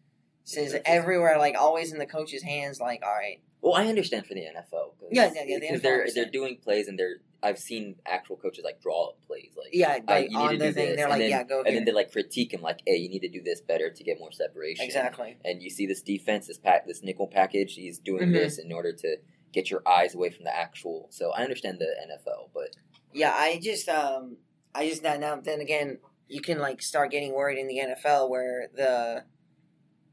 [0.43, 0.81] says Surface.
[0.85, 2.79] everywhere, like always in the coach's hands.
[2.79, 4.93] Like, all right, Well, I understand for the NFL.
[5.11, 6.25] Yeah, yeah, yeah, the Because NFL they're understand.
[6.25, 9.99] they're doing plays and they're I've seen actual coaches like draw up plays like yeah,
[10.07, 11.43] I- like you need on to the do thing, this, they're and like, then- yeah,
[11.43, 11.75] go and here.
[11.77, 14.19] then they like critique him like, hey, you need to do this better to get
[14.19, 14.85] more separation.
[14.85, 15.37] exactly.
[15.45, 17.75] And you see this defense, this pack, this nickel package.
[17.75, 18.33] He's doing Mhm.
[18.33, 19.17] this in order to
[19.53, 21.07] get your eyes away from the actual.
[21.11, 22.75] So I understand the NFL, but
[23.13, 24.37] Yeah, I just, um,
[24.73, 28.29] I just now, now then again, you can like start getting worried in the NFL
[28.29, 29.23] where the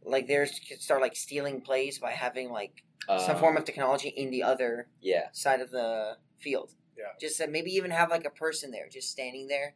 [0.05, 4.09] like there's could start like stealing plays by having like uh, some form of technology
[4.09, 6.73] in the other yeah, side of the field.
[6.97, 7.05] Yeah.
[7.21, 9.75] Just uh, maybe even have like a person there, just standing there,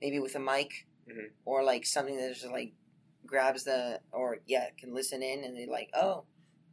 [0.00, 1.30] maybe with a mic, Mhm.
[1.44, 2.72] or like something that just like
[3.26, 6.24] grabs the or yeah can listen in and they like oh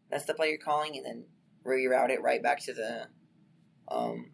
[0.09, 1.23] that's the play you're calling and then
[1.65, 3.07] reroute it right back to the
[3.87, 4.31] um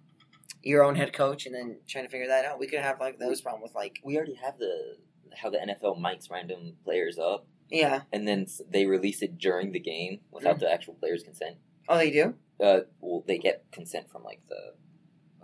[0.63, 2.59] your own head coach and then trying to figure that out.
[2.59, 4.97] We could have like those problem with like we already have the
[5.35, 9.79] how the NFL mics random players up, yeah and then they release it during the
[9.79, 11.57] game without the actual player's consent.
[11.87, 14.73] oh they do Uh, well, they get consent from like the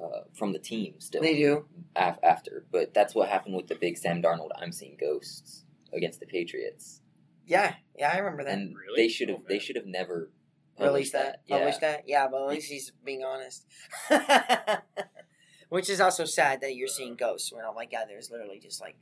[0.01, 1.21] uh, from the team still.
[1.21, 2.65] they do af- after.
[2.71, 4.49] But that's what happened with the big Sam Darnold.
[4.59, 7.01] I'm seeing ghosts against the Patriots,
[7.45, 8.53] yeah yeah I remember that.
[8.53, 9.03] and Really?
[9.03, 10.31] they should have Oh, they should have never
[10.79, 11.57] released published that, Yeah.
[11.57, 12.03] publish that.
[12.07, 13.65] Yeah, but at least he's being honest.
[15.69, 18.81] Which is also sad that you're seeing ghosts when I'm like, yeah, there's literally just
[18.81, 18.97] like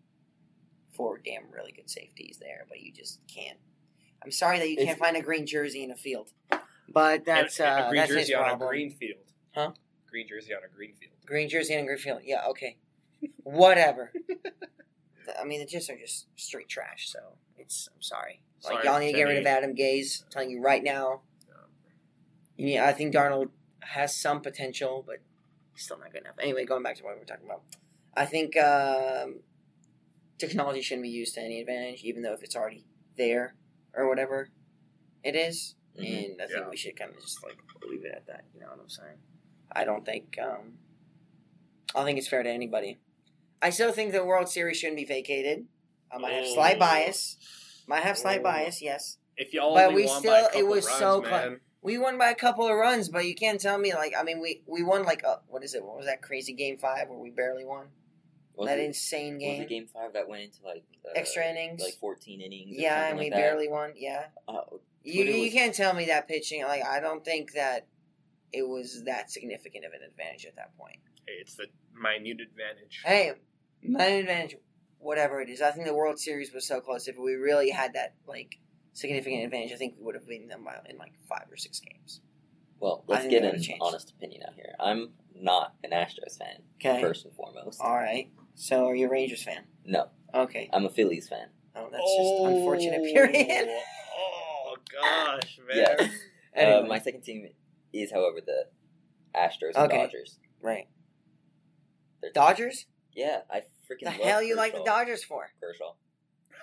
[0.96, 3.58] four damn really good safeties there, but you just can't.
[4.24, 6.32] I'm sorry that you can't It's- find a green jersey in a field,
[6.88, 9.32] but that's And- and uh, a green that's his jersey on a green field.
[9.56, 9.72] Huh?
[10.10, 11.14] Green jersey on a green field.
[11.26, 12.22] Green jersey on a green field.
[12.24, 12.78] Yeah, okay.
[13.44, 14.12] whatever.
[15.40, 17.10] I mean, the Jets are just straight trash.
[17.10, 17.20] So
[17.58, 17.88] it's.
[17.94, 18.42] I'm sorry.
[18.64, 20.24] Like Sorry, y'all need to get rid of Adam Gase.
[20.24, 21.22] I'm telling you right now.
[22.58, 25.18] You need, I think Darnold has some potential, but
[25.74, 26.36] he's still not good enough.
[26.42, 27.62] Anyway, going back to what we were talking about,
[28.18, 29.40] I think um,
[30.38, 32.84] technology shouldn't be used to any advantage, even though if it's already
[33.18, 33.56] there
[33.94, 34.50] or whatever
[35.24, 35.76] it is.
[35.98, 36.32] Mhm.
[36.32, 36.70] And I think Yeah.
[36.70, 38.44] we should kind of just like leave it at that.
[38.54, 39.20] You know what I'm saying?
[39.72, 40.38] I don't think.
[40.42, 40.74] Um,
[41.94, 43.00] I don't think it's fair to anybody.
[43.62, 45.66] I still think the World Series shouldn't be vacated.
[46.12, 46.80] I might have slight Oh.
[46.80, 47.38] bias.
[47.88, 48.44] Might have slight Oh.
[48.44, 48.82] bias.
[48.82, 49.18] Yes.
[49.38, 51.60] If y'all But only we won still- by a it was runs, so man.
[51.82, 54.40] We won by a couple of runs, but you can't tell me like I mean
[54.42, 55.84] we we won like a, what is it?
[55.84, 57.88] What was that crazy game five where we barely won?
[58.56, 61.46] Was that it, insane was game, it game five that went into like uh, extra
[61.50, 61.82] innings.
[61.82, 62.76] like fourteen innings?
[62.78, 63.38] yeah, something and we like that?
[63.38, 63.94] barely won.
[63.96, 64.62] Yeah, Uh,
[65.04, 66.64] you Twitter you was- can't tell me that pitching.
[66.64, 67.88] Like I don't think that
[68.54, 70.98] it was that significant of an advantage at that point.
[71.28, 73.02] Hey, it's the minute advantage.
[73.06, 73.34] Hey,
[73.84, 74.58] minute advantage,
[74.98, 75.62] whatever it is.
[75.62, 77.08] I think the World Series was so close.
[77.08, 78.58] If we really had that like
[78.94, 81.80] significant advantage, I think we would have beaten them by in like five or six
[81.80, 82.22] games.
[82.80, 83.82] well, let's get that an changed.
[83.84, 84.74] honest opinion out here.
[84.80, 87.02] I'm not an Astros fan, Okay.
[87.02, 87.80] first and foremost.
[87.82, 88.30] All right.
[88.56, 89.64] So are you a Rangers fan?
[89.86, 90.70] No, Okay.
[90.74, 91.48] I'm a Phillies fan.
[91.76, 93.04] Oh, that's just unfortunate.
[93.14, 93.70] Period.
[94.18, 95.78] Oh gosh, man.
[96.00, 96.08] Yeah.
[96.56, 97.48] Anyway, Uh, my second team
[97.94, 98.66] is, however, the
[99.36, 99.98] Astros and Okay.
[100.04, 100.40] Dodgers.
[100.62, 100.88] right.
[102.22, 102.86] They're- Dodgers?
[103.14, 105.50] Yeah, I freaking The hell you like the Dodgers for?
[105.60, 105.94] Kershaw.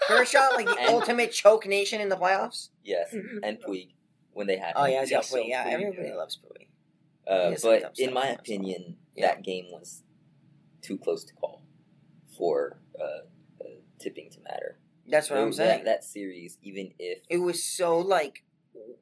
[0.03, 2.71] Kershaw, like the And- ultimate choke nation in the playoffs.
[2.85, 3.12] Yes,
[3.43, 3.95] and Puig
[4.33, 4.73] when they had.
[4.77, 4.93] Oh him.
[4.93, 5.65] yeah, yeah, so yeah.
[5.67, 6.67] Puig, Everybody loves Puig.
[7.27, 9.29] Uh, but in my opinion, Yeah.
[9.29, 10.03] that game was
[10.83, 11.62] too close to call
[12.37, 13.05] for uh,
[13.65, 14.79] uh, tipping to matter.
[15.09, 15.85] That's what I'm That- saying.
[15.85, 18.45] That, series, even if it was so like,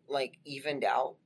[0.08, 1.16] like evened out.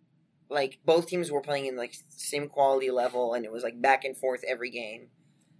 [0.50, 4.04] Like both teams were playing in like same quality level, and it was like back
[4.04, 5.08] and forth every game.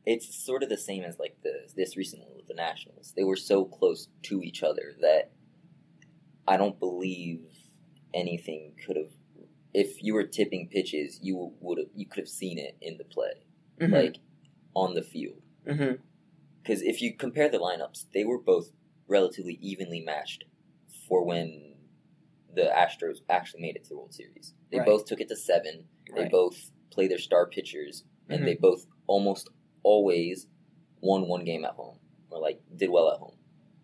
[0.06, 3.24] it's sort of the same as like the this recent one with the Nationals, they
[3.24, 5.32] were so close to each other that
[6.46, 7.40] I don't believe
[8.14, 9.10] anything could have.
[9.74, 13.04] If you were tipping pitches, you would have you could have seen it in the
[13.04, 13.32] play,
[13.80, 13.92] Mm-hmm.
[13.92, 14.16] like
[14.74, 15.42] on the field.
[15.64, 18.70] Because if you compare the lineups, they were both
[19.06, 20.44] relatively evenly matched
[21.08, 21.67] for when
[22.54, 24.54] the Astros actually made it to the World Series.
[24.70, 24.86] They Right.
[24.86, 25.86] both took it to seven.
[26.14, 26.30] They Right.
[26.30, 28.44] both play their star pitchers, and Mhm.
[28.46, 29.48] they both almost
[29.82, 30.46] always
[31.00, 31.98] won one game at home
[32.30, 33.36] or like did well at home.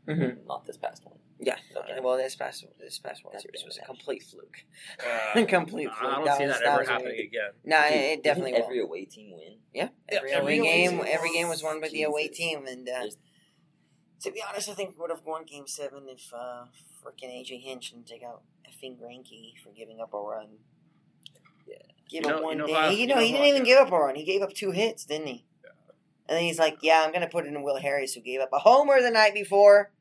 [0.07, 1.19] hmm Not this past one.
[1.41, 1.57] Yeah.
[1.77, 1.99] Okay.
[2.01, 4.65] Well, this past this past World That's Series was a complete fluke.
[5.01, 6.13] Uh, Complete I fluke.
[6.15, 7.27] don't That see was- that, that ever was happening weird.
[7.27, 7.51] again.
[7.65, 8.71] No, Dude, it definitely didn't will.
[8.71, 9.59] every away team win.
[9.73, 11.07] Yeah, Yeah, every, every away away game, team.
[11.09, 13.17] every game was won by the away team, and uh, There's-
[14.21, 16.65] to be honest, I think we would have won Game Seven if uh,
[17.05, 20.49] freaking AJ Hinch didn't take out effing Greinke for giving up a run.
[21.67, 21.77] Yeah.
[22.09, 22.73] give You up know- one you know day.
[22.73, 24.15] how- you know, he didn't I even give up a run.
[24.15, 25.45] He gave up two hits, didn't he?
[26.27, 28.49] And then he's like, "Yeah, I'm gonna put it in Will Harris, who gave up
[28.53, 29.93] a homer the night before,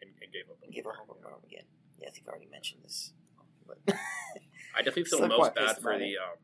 [0.00, 0.56] And, and gave up.
[0.62, 1.64] and give a homer run again."
[1.98, 3.12] Yeah, I think I already mentioned this.
[3.88, 6.36] I definitely feel most bad for the um,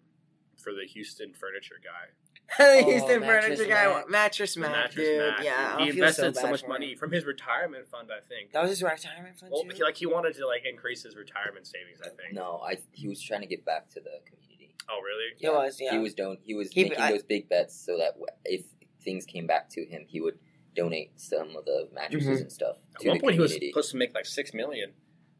[0.57, 2.11] for the Houston furniture guy.
[2.47, 4.11] The Oh, Houston Mattress Furniture guy, Mack.
[4.11, 5.19] Mattress The Mack, mattress dude.
[5.29, 5.45] Mack.
[5.45, 8.11] Yeah, he I feel invested so, so, much money from his retirement fund.
[8.13, 8.53] I think.
[8.53, 9.51] That was his retirement fund.
[9.53, 9.71] Well, too?
[9.75, 11.99] he, like he wanted to like increase his retirement savings.
[12.03, 12.33] I think.
[12.35, 14.75] No, I he was trying to give back to the community.
[14.91, 15.33] Oh really?
[15.39, 15.93] He was, yeah.
[15.93, 18.65] He was don- He was He- making I- those big bets so that if
[19.03, 20.39] things came back to him, he would
[20.77, 22.43] donate some of the mattresses Mhm.
[22.43, 24.93] and stuff At to one the point, he was supposed to make like six million.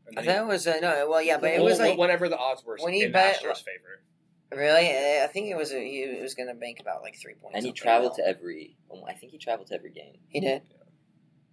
[0.07, 1.79] And I then he- thought it was uh, no, well, yeah, but it Well, was
[1.79, 4.03] like whatever the odds were when he in bet- Astros' favor.
[4.53, 4.89] Really.
[4.91, 7.57] uh, I think it was a, he was going to bank about like three points.
[7.57, 8.25] and he traveled mil.
[8.25, 8.77] to every.
[8.93, 10.19] um, I think he traveled to every game.
[10.29, 10.63] He did.
[10.71, 10.77] Yeah.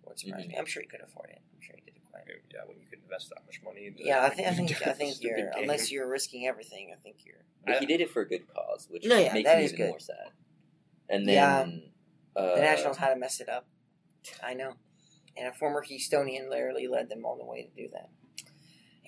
[0.03, 0.49] What surprised Mhm.
[0.51, 0.55] me?
[0.57, 1.39] I'm sure he could afford it.
[1.53, 2.23] I'm sure he did it quite.
[2.53, 3.87] Yeah, when you could invest that much money.
[3.87, 5.49] Into Yeah, I think I think I think you're game.
[5.57, 6.93] unless you're risking everything.
[6.95, 7.35] I think you're.
[7.65, 9.73] But he did it for a good cause, which No, yeah, makes that me is
[9.73, 9.89] even good.
[9.91, 10.31] more sad.
[11.09, 11.35] And then
[12.35, 12.41] Yeah.
[12.41, 13.67] uh, The Nationals had to mess it up.
[14.43, 14.73] I know,
[15.37, 18.09] and a former Houstonian literally led them all the way to do that.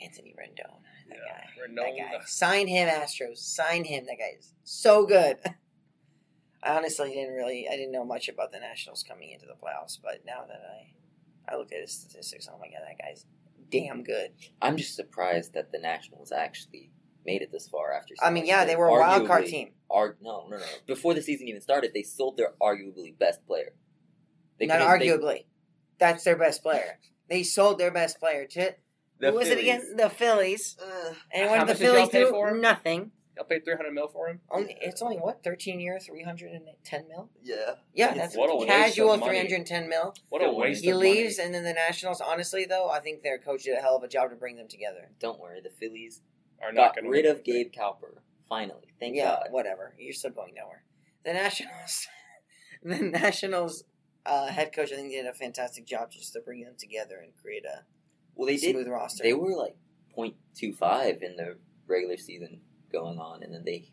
[0.02, 1.98] Anthony Rendon, that Yeah, guy, Rendon.
[2.12, 2.26] that guy.
[2.26, 3.38] Sign him, Astros.
[3.38, 4.06] Sign him.
[4.06, 5.38] That guy is so good.
[6.64, 10.00] I honestly didn't really, I didn't know much about the Nationals coming into the playoffs,
[10.02, 13.26] but now that I, I looked at his statistics, oh my god, that guy's
[13.70, 14.32] damn good.
[14.62, 16.92] I'm just surprised that the Nationals actually
[17.26, 18.14] made it this far after.
[18.22, 19.72] I mean, yeah, they were a wild card team.
[19.90, 20.64] Ar- no, no, no.
[20.88, 23.74] Before the season even started, they sold their arguably best player.
[24.60, 25.46] They Not couldn't- they- arguably,
[26.00, 27.00] that's their best player.
[27.30, 28.76] They sold their best player to
[29.20, 29.64] the who was it Phillies.
[29.64, 29.96] again?
[29.98, 30.78] The Phillies.
[30.82, 31.16] Ugh.
[31.34, 32.30] And How what did the did y'all Phillies pay do?
[32.30, 32.62] for him?
[32.62, 33.12] Nothing.
[33.36, 34.42] Y'all paid three hundred mil for him.
[34.52, 37.30] Only it's only what thirteen year, three hundred and ten mil.
[37.42, 37.76] yeah.
[37.94, 39.32] Yeah, that's what a waste casual of money.
[39.32, 40.14] three hundred and ten mil.
[40.30, 41.46] What a Don't waste He of leaves, money.
[41.48, 42.22] and then the Nationals.
[42.22, 44.68] Honestly, though, I think their coach did a hell of a job to bring them
[44.68, 45.10] together.
[45.20, 46.22] Don't worry, the Phillies
[46.62, 47.72] Are not got gonna rid win of anything.
[47.72, 48.20] Gabe Kapler.
[48.48, 49.48] Finally, thank yeah, God.
[49.50, 49.96] whatever.
[49.98, 50.84] You're still going nowhere.
[51.26, 52.08] The Nationals.
[52.84, 53.84] the Nationals
[54.28, 57.34] uh, head coach, I think, did a fantastic job just to bring them together and
[57.42, 57.84] create a
[58.36, 58.72] Well, they did.
[58.76, 59.24] smooth roster.
[59.24, 59.76] They were like
[60.18, 63.90] 0.25 in the regular season going on, and then they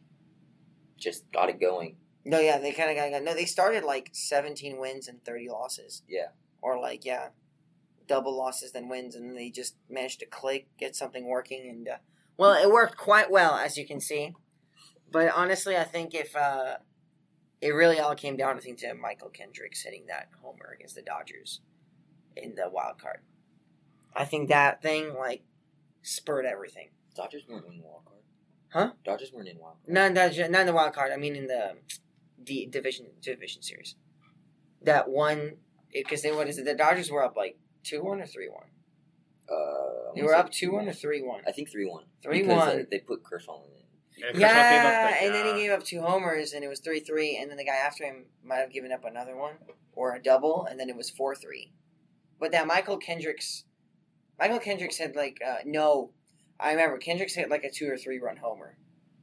[0.98, 1.96] just got it going.
[2.24, 3.34] no, yeah, they kind of got no.
[3.34, 6.02] They started like seventeen wins and thirty losses.
[6.08, 6.28] Yeah.
[6.62, 7.28] or like yeah,
[8.06, 11.96] double losses than wins, and they just managed to click, get something working, and uh,
[12.36, 14.34] well, it worked quite well as you can see.
[15.10, 16.76] But honestly, I think if uh,
[17.60, 21.02] it really all came down, I think to Michael Kendricks hitting that homer against the
[21.02, 21.60] Dodgers
[22.36, 23.20] in the wild card.
[24.14, 25.42] I think that thing like
[26.02, 26.88] spurred everything.
[27.16, 28.16] Dodgers weren't in the wild card.
[28.72, 28.90] Huh?
[29.04, 29.92] Dodgers weren't in wild card.
[29.94, 31.12] Not in the, not in the wild card.
[31.12, 31.76] I mean in the
[32.42, 33.94] the division division series.
[34.82, 35.56] That one
[35.92, 36.64] because they what is it?
[36.64, 38.68] The Dodgers were up like two one or three one.
[39.50, 41.42] Uh, They were up two one or three one.
[41.46, 42.04] I think three one.
[42.24, 42.90] 3-1.
[42.90, 43.70] they put Kershaw in.
[44.24, 47.00] And Kershaw Yeah, the- and then he gave up two homers, and it was three
[47.00, 49.54] three, and then the guy after him might have given up another one
[49.92, 51.72] or a double, and then it was four three.
[52.38, 53.64] But that Michael Kendricks,
[54.40, 56.10] Michael Kendricks had like uh, no,
[56.58, 58.76] I remember Kendricks hit like a two or three run homer,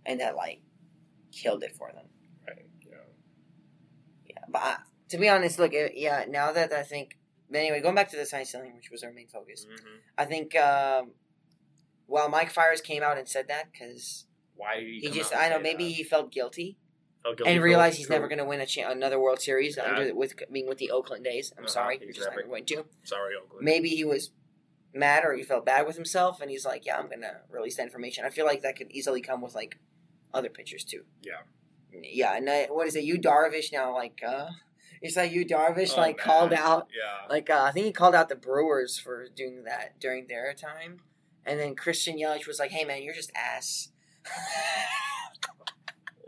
[0.05, 0.61] and that like
[1.31, 2.05] killed it for them.
[2.47, 2.97] Right, yeah.
[4.25, 4.77] Yeah, but I,
[5.09, 7.17] to be honest, look, it, yeah, now that I think,
[7.49, 9.97] but anyway, going back to the sign stealing, which was our main focus, Mhm.
[10.17, 11.11] I think um,
[12.05, 14.25] while Mike Fiers came out and said that because
[14.55, 15.91] Why did he, he just, I know, say maybe that?
[15.93, 16.77] he felt guilty.
[17.23, 19.77] Felt guilty and for- realize he's never going to win a cha- another World Series
[19.77, 19.85] Yeah.
[19.95, 21.51] under with being with the Oakland A's.
[21.57, 22.85] I'm Uh-huh, sorry, he's he's just never going to.
[23.03, 23.65] Sorry, Oakland.
[23.65, 24.31] Maybe he was
[24.97, 27.83] mad or he felt bad with himself, and he's like, "Yeah, I'm to release that
[27.83, 29.77] information." I feel like that could easily come with like
[30.33, 31.03] other pitchers too.
[31.21, 31.41] Yeah.
[31.93, 33.03] Yeah, and I, what is it?
[33.05, 33.93] Yu Darvish now?
[33.95, 34.49] Like, uh
[35.01, 36.25] it's like you Darvish Oh, like man.
[36.25, 37.27] called out Yeah.
[37.29, 41.01] like uh, I think he called out the Brewers for doing that during their time,
[41.45, 43.89] and then Christian Yelich was like, "Hey man, you're just ass."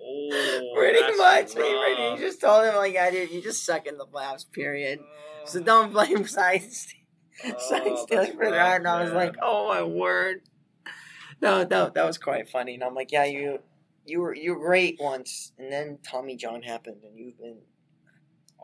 [0.02, 2.18] Oh, Pretty much, he, rough.
[2.20, 5.00] he just told him like, "Yeah, dude, you just suck in the playoffs." Period.
[5.02, 5.46] Oh.
[5.46, 6.94] So don't blame Science
[7.46, 8.78] Oh, Science that's for that.
[8.78, 10.42] And I was like, "Oh my word!"
[11.42, 12.74] No, no, that was quite funny.
[12.76, 13.60] And I'm like, "Yeah, you,
[14.06, 17.60] you were you were great once, and then Tommy John happened, and you've been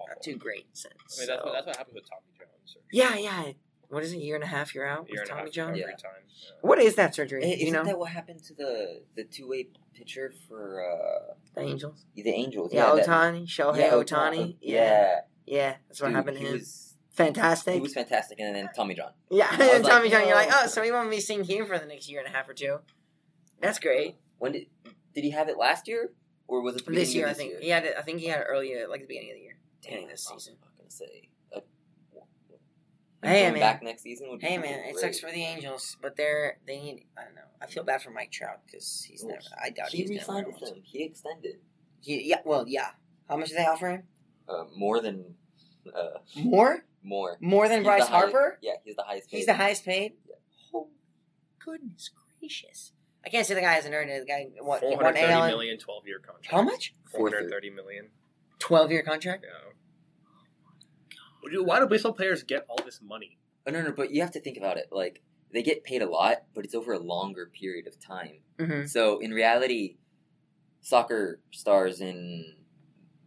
[0.07, 2.77] not too great since." I mean, that's, So- what, that's what happened with Tommy Jones.
[2.91, 3.51] yeah, yeah.
[3.87, 4.17] What is it?
[4.17, 4.73] Year and a half?
[4.73, 5.75] You're out Year with Tommy John.
[5.75, 5.85] Yeah.
[5.87, 5.95] Yeah.
[6.61, 7.41] What is that surgery?
[7.41, 11.33] Do you isn't know that what happened to the the two way pitcher for uh,
[11.53, 12.03] the Angels?
[12.15, 12.73] the Angels?
[12.73, 14.55] Yeah, that- Ohtani, Shohei yeah, Ohtani.
[14.59, 16.53] Yeah, Yeah, yeah, that's what Dude, happened to him.
[16.53, 17.75] Was, Fantastic.
[17.75, 19.11] he was fantastic, and then Tommy John.
[19.31, 21.65] yeah, and then like, Tommy John, you're like, oh, so he won't be seeing here
[21.65, 22.79] for the next year and a half or two.
[23.61, 24.15] That's great.
[24.37, 24.67] When did
[25.13, 26.11] did he have it last year,
[26.47, 27.59] or was it the This year, of I think year?
[27.61, 27.95] he had it.
[27.97, 30.03] I think he had it earlier, like the beginning of the year.
[30.03, 30.55] of this season.
[30.61, 31.29] not gonna say.
[31.55, 31.61] Uh,
[33.23, 33.59] Hey, man.
[33.59, 36.79] back next season would be Hey man, it sucks for the Angels, but they're they
[36.79, 37.05] need.
[37.17, 37.41] I don't know.
[37.59, 39.39] I feel bad for Mike Trout because he's Ooh, never.
[39.63, 40.19] I doubt He he's never.
[40.19, 40.81] re-signed with them.
[40.83, 41.55] He extended
[42.01, 42.89] He, yeah, well, yeah.
[43.27, 44.03] How much did they offer him?
[44.47, 45.33] uh, more than
[45.91, 47.37] uh, More, more.
[47.39, 48.59] more than He's Bryce the highest- Harper.
[48.61, 49.29] yeah, he's the highest.
[49.29, 49.47] He's paid.
[49.47, 50.13] the highest paid.
[50.27, 50.35] Yeah.
[50.73, 50.89] Oh,
[51.63, 52.93] goodness gracious!
[53.25, 54.25] I can't say the guy hasn't earned it.
[54.27, 56.47] The guy what he won 430 AL million, 12 year contract.
[56.51, 56.93] How much?
[57.11, 58.09] 430 million.
[58.59, 59.45] Twelve year contract.
[59.45, 59.71] Yeah.
[61.51, 63.37] Dude, Why do baseball players get all this money?
[63.67, 64.87] Oh, no, no, but you have to think about it.
[64.91, 65.21] Like
[65.53, 68.39] they get paid a lot, but it's over a longer period of time.
[68.57, 68.85] Mm-hmm.
[68.87, 69.97] So in reality,
[70.81, 72.53] soccer stars in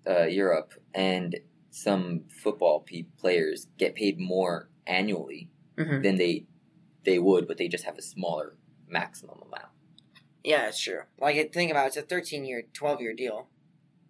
[0.09, 1.37] uh, Europe and
[1.71, 6.03] some football pe- players get paid more annually Mm-hmm.
[6.03, 6.45] than they
[7.05, 8.57] they would, but they just have a smaller
[8.89, 9.69] maximum amount.
[10.43, 11.03] Yeah, it's true.
[11.21, 13.47] Like think about it, it's a thirteen year, twelve year deal.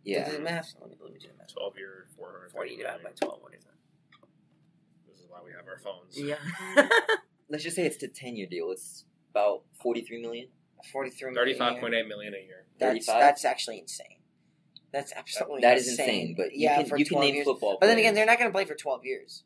[0.02, 0.74] Yeah, Do the math.
[0.80, 1.52] Let me, let me do the math.
[1.52, 3.42] 12 year, 430 Forty divided by twelve.
[3.42, 3.74] What is that?
[5.06, 6.16] This is why we have our phones.
[6.18, 6.36] Yeah.
[7.50, 8.70] let's just say it's a ten year deal.
[8.70, 10.48] It's about 43 million.
[10.90, 11.58] 43 million.
[11.58, 12.64] 35.8 million a year.
[12.78, 13.20] That's 35?
[13.20, 14.16] that's actually insane.
[14.92, 16.08] That's absolutely That is insane.
[16.08, 17.44] insane, but you yeah, can for you can 12 name years.
[17.46, 17.76] football.
[17.80, 19.44] But then again, they're not going to play for twelve years.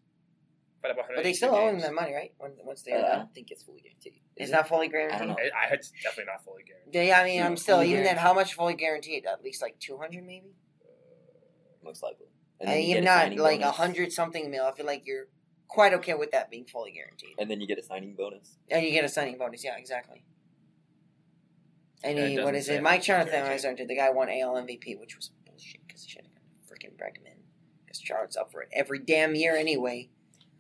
[0.83, 2.33] But, But they still 182 owe them that money, right?
[2.39, 4.21] When, once Uh, they're I done, don't think it's fully guaranteed.
[4.37, 5.15] it's Is not fully guaranteed.
[5.15, 5.37] I don't know.
[5.37, 7.07] I, I, it's definitely not fully guaranteed.
[7.09, 8.17] Yeah, I mean, I'm still even then.
[8.17, 9.25] How much fully guaranteed?
[9.27, 10.55] At least like two hundred, maybe.
[11.85, 12.27] most likely.
[12.61, 14.65] And, then you even not like a hundred something mil.
[14.65, 15.27] I feel like you're
[15.69, 18.59] quite okay with that being fully guaranteed, and then you get a signing bonus.
[18.71, 19.65] and you get a signing bonus.
[19.65, 20.25] Yeah, exactly.
[22.05, 22.83] And he, what is it?
[22.83, 23.51] Mike Jonathan guaranteed.
[23.51, 26.97] Alexander, the guy won AL MVP, which was bullshit because he should have gotten freaking
[26.97, 27.39] Bregman.
[27.85, 30.11] Because Charlotte's up for it every damn year anyway.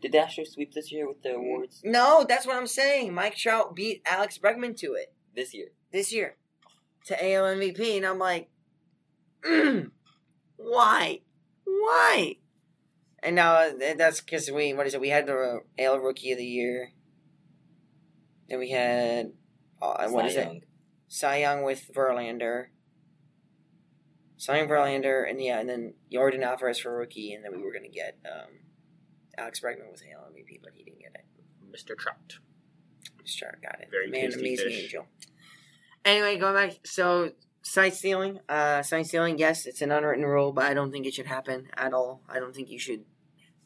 [0.00, 3.14] Did the Astros sweep this year with the awards No, that's what I'm saying.
[3.14, 5.68] Mike Trout beat Alex Bregman to it this year?
[5.92, 6.36] this year
[7.04, 8.48] to AL MVP, and I'm like,
[9.44, 9.90] mm,
[10.56, 11.20] why,
[11.64, 12.36] why?
[13.22, 15.00] And now uh, that's because we what is it?
[15.00, 16.90] We had the AL Rookie of the Year.
[18.48, 19.32] Then we had
[19.80, 20.64] uh, what is it?
[21.12, 21.30] Young.
[21.30, 22.66] Cy Young with Verlander.
[24.36, 27.88] signing Verlander, and yeah, and then Yordan Alvarez for rookie, and then we were gonna
[27.88, 28.50] get um,
[29.38, 31.24] Alex Bregman with Hale MVP, but he didn't get it.
[31.70, 31.96] Mr.
[31.96, 32.38] Trout.
[33.24, 33.38] Mr.
[33.38, 33.88] Trout got it.
[33.90, 34.82] Very Man, amazing fish.
[34.84, 35.06] angel.
[36.04, 37.30] Anyway, going back, so
[37.62, 41.14] sign stealing, uh, sign stealing, yes, it's an unwritten rule, but I don't think it
[41.14, 42.22] should happen at all.
[42.28, 43.04] I don't think you should,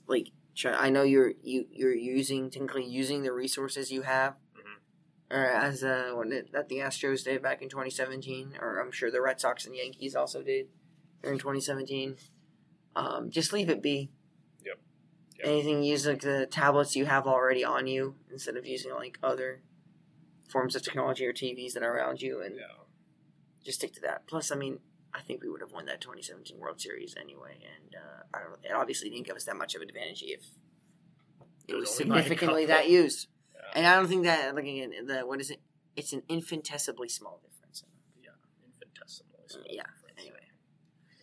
[0.07, 0.73] like, try.
[0.73, 4.35] I know you're you you're using technically using the resources you have.
[5.31, 9.11] Or as uh, what did, that the Astros did back in 2017, or I'm sure
[9.11, 10.69] the Red Sox and Yankees also did
[11.23, 12.17] during 2017.
[12.95, 14.11] Um, just leave it be.
[14.65, 14.79] Yep.
[15.39, 15.47] Yep.
[15.47, 19.61] Anything use like the tablets you have already on you instead of using like other
[20.49, 22.85] forms of technology or TVs that are around you, and Yeah.
[23.65, 24.27] just stick to that.
[24.27, 24.79] Plus, I mean,
[25.13, 28.65] I think we would have won that 2017 World Series anyway, and uh, I don't.
[28.65, 30.41] It obviously didn't give us that much of an advantage if
[31.69, 33.27] it It was was only nine significantly that used.
[33.77, 35.61] And I don't think that like again the what is it?
[35.97, 37.85] It's an infinitesimally small difference.
[38.23, 38.31] yeah.
[38.65, 39.45] Infinitesimally.
[39.49, 40.19] small Yeah, difference.
[40.19, 40.41] anyway.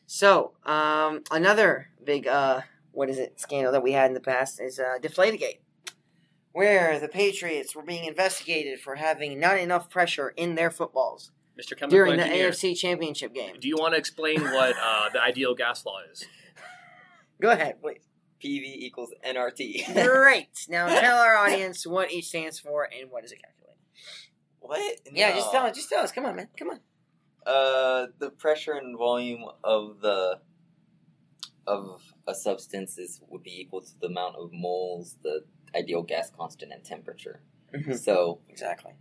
[0.05, 2.61] So, um, another big, uh,
[2.91, 5.59] what is it, scandal that we had in the past is uh, Deflategate,
[6.51, 11.71] where the Patriots were being investigated for having not enough pressure in their footballs Mr.
[11.77, 13.55] Chemical during the Engineer, AFC Championship game.
[13.59, 16.25] do you want to explain what uh, the ideal gas law is?
[17.41, 18.01] Go ahead, please.
[18.43, 19.93] PV equals NRT.
[19.93, 20.47] Great.
[20.69, 23.77] Now tell our audience what each stands for and what does it calculate.
[24.59, 24.99] what?
[25.13, 25.75] Yeah, just tell us.
[25.75, 26.11] Just tell us.
[26.11, 26.47] Come on, man.
[26.57, 26.79] Come on.
[27.45, 30.39] Uh, the pressure and volume of the
[31.65, 35.41] of a substance is would be equal to the amount of moles, the
[35.75, 37.41] ideal gas constant, and temperature.
[37.95, 38.93] So Exactly.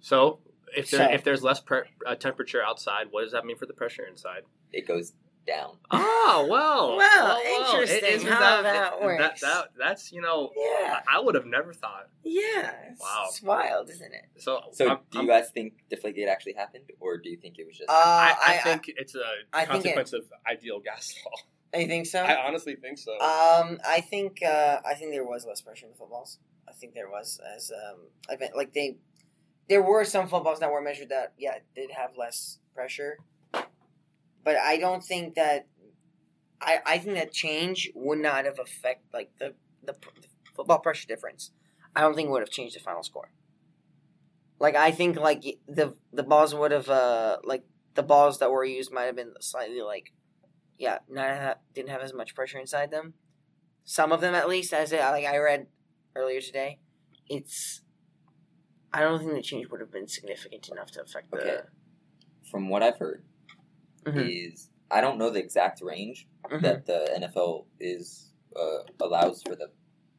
[0.00, 0.40] So,
[0.76, 3.66] if there, So- if there's less pre- uh, temperature outside, what does that mean for
[3.66, 4.42] the pressure inside?
[4.72, 5.12] it goes
[5.46, 5.76] down.
[5.90, 7.38] Oh well, Well,
[7.72, 9.40] interesting how that works.
[9.42, 11.00] that that's you know, Yeah.
[11.08, 12.08] I, I would have never thought.
[12.22, 12.70] Yeah.
[12.90, 13.24] It's, Wow.
[13.28, 14.26] it's wild, isn't it?
[14.38, 17.58] So, So, I'm- do I'm- you guys think Deflategate actually happened, or do you think
[17.58, 17.90] it was just?
[17.90, 19.18] Uh, I, I, I, think it's a
[19.52, 21.32] I think it- consequence of ideal gas law.
[21.74, 22.20] I, you think so.
[22.22, 23.12] I honestly think so.
[23.14, 26.38] Um, I think uh, I think there was less pressure in the footballs.
[26.68, 27.98] I think there was as um,
[28.30, 28.96] I mean, like they,
[29.68, 33.18] there were some footballs that were measured that yeah did have less pressure,
[34.44, 35.66] but I don't think that.
[36.60, 41.06] I, I think that change would not have affect like the, the the football pressure
[41.06, 41.50] difference.
[41.94, 43.30] I don't think it would have changed the final score.
[44.58, 48.64] Like I think like the the balls would have uh like the balls that were
[48.64, 50.12] used might have been slightly like
[50.78, 53.14] yeah, not didn't have as much pressure inside them.
[53.84, 55.66] Some of them, at least, as like I read
[56.16, 56.78] earlier today,
[57.28, 57.82] it's.
[58.92, 61.64] I don't think the change would have been significant enough to affect the.
[62.50, 63.24] From what I've heard,
[64.04, 64.52] Mhm.
[64.52, 66.62] is I don't know the exact range Mhm.
[66.62, 69.70] that the NFL is uh, allows for the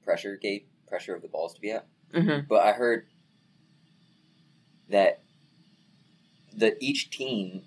[0.03, 1.87] pressure gate pressure of the balls to be at.
[2.13, 2.47] Mhm.
[2.47, 3.07] But I heard
[4.89, 5.21] that
[6.57, 7.63] that each team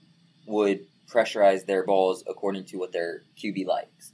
[0.46, 4.12] would pressurize their balls according to what their QB likes.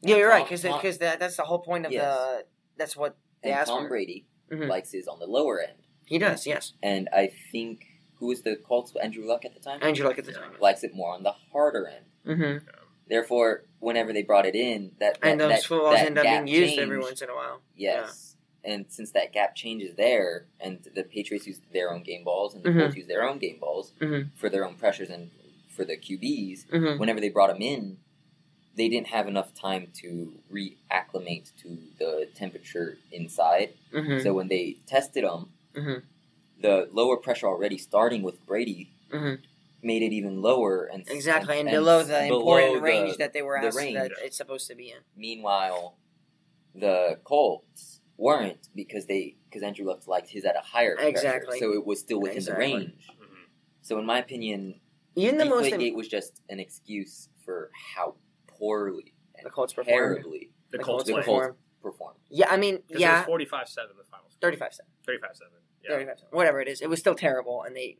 [0.00, 2.04] Yeah, you're right, because because that, that's the whole point of Yes.
[2.16, 2.46] the.
[2.76, 3.88] That's what they and asked Tom for.
[3.90, 4.68] Brady Mhm.
[4.68, 6.72] likes his on the lower end, He does, yes.
[6.82, 7.86] and I think
[8.22, 10.38] who was the Colts Andrew Luck at the time Andrew Luck at the Yeah.
[10.38, 10.52] time.
[10.60, 12.04] likes it more on the harder end.
[12.24, 12.66] Mm-hmm.
[13.08, 16.22] Therefore, whenever they brought it in, that, that And those that, footballs that end up
[16.22, 17.60] being used every once in a while.
[17.74, 18.36] Yes.
[18.62, 22.62] And since that gap changes there, and the Patriots use their own game balls, and
[22.62, 22.78] the Mhm.
[22.80, 24.30] Colts use their own game balls Mhm.
[24.36, 25.32] for their own pressures and
[25.68, 27.00] for the QBs, Mm-hmm.
[27.00, 27.98] whenever they brought them in,
[28.76, 33.74] they didn't have enough time to reacclimate to the temperature inside.
[33.92, 34.20] Mm-hmm.
[34.20, 36.02] So when they tested them, Mhm.
[36.62, 39.42] The lower pressure already starting with Brady Mhm.
[39.82, 43.32] made it even lower, and Exactly, and, and below the below important the- range that
[43.32, 43.94] they were the asked range.
[43.98, 44.98] that it's supposed to be in.
[45.16, 45.96] Meanwhile,
[46.74, 51.72] the Colts weren't because they because Andrew Luck liked his at a higher pressure, so
[51.74, 52.66] it was still within Exactly.
[52.68, 53.08] the range.
[53.10, 53.46] Mhm.
[53.82, 54.80] So in my opinion,
[55.14, 58.14] Even the most Deflategate was just an excuse for how
[58.46, 59.94] poorly and the Colts performed.
[59.94, 61.46] terribly The The Colts Colts the performed.
[61.48, 62.18] Colts performed.
[62.30, 64.90] Yeah, I mean, 'Cause it yeah, was 45-7 the final 35 7.
[65.04, 65.58] 35-7.
[65.84, 65.96] Yeah.
[65.96, 66.80] 35 Whatever it is.
[66.80, 67.98] It was still terrible, and they.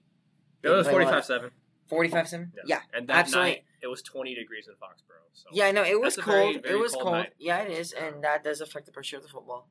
[0.63, 1.25] It was they played a lot.
[1.25, 1.51] 45-7.
[1.89, 2.53] 45 7?
[2.55, 2.63] Yeah.
[2.67, 2.81] Yeah.
[2.99, 3.51] And that absolutely.
[3.51, 5.29] night, it was 20 degrees in Foxborough.
[5.33, 5.49] So.
[5.53, 5.85] Yeah, I know.
[5.85, 6.27] It was cold.
[6.27, 7.27] very, very it was cold cold.
[7.39, 7.93] Yeah, it is.
[7.93, 9.69] And that does affect the pressure of the football.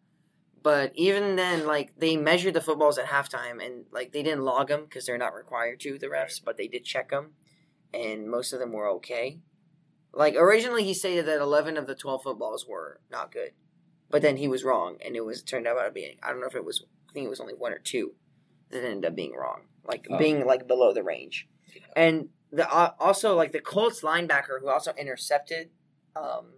[0.64, 4.68] But even then, like, they measured the footballs at halftime, and, like, they didn't log
[4.68, 7.32] them because they're not required to, the refs, but they did check them,
[7.94, 9.40] and most of them were okay.
[10.14, 13.52] Like, originally he stated that 11 of the 12 footballs were not good.
[14.10, 16.48] But then he was wrong, and it was turned out to be, I don't know
[16.48, 18.14] if it was, I think it was only one or two
[18.70, 19.64] that ended up being wrong.
[19.84, 20.18] Like, Oh.
[20.18, 21.50] being, like, below the range.
[21.96, 25.70] And the uh, also like the Colts linebacker who also intercepted
[26.18, 26.56] um,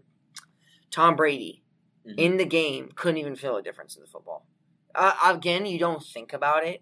[0.90, 1.64] Tom Brady
[2.06, 2.16] Mhm.
[2.18, 4.48] in the game couldn't even feel a difference in the football.
[4.96, 6.82] Uh, again, you don't think about it,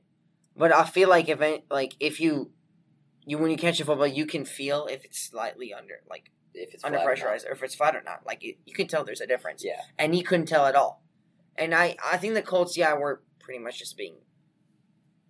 [0.55, 2.51] but I feel like if it, like if you
[3.26, 6.74] you when you catch a football, you can feel if it's slightly under, like If
[6.74, 8.26] it's under flat or pressurized, or if it's flat or not.
[8.26, 9.63] Like it, you can tell there's a difference.
[9.63, 9.82] Yeah.
[9.99, 11.03] and he couldn't tell at all.
[11.57, 14.15] And I, I think the Colts, yeah, were pretty much just being,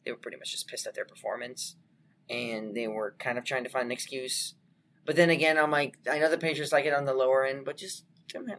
[0.06, 1.76] they were pretty much just pissed at their performance,
[2.30, 4.56] and they were kind of trying to find an excuse.
[5.06, 7.66] But then again, I'm like, I know the Patriots like it on the lower end,
[7.66, 8.58] but just come in,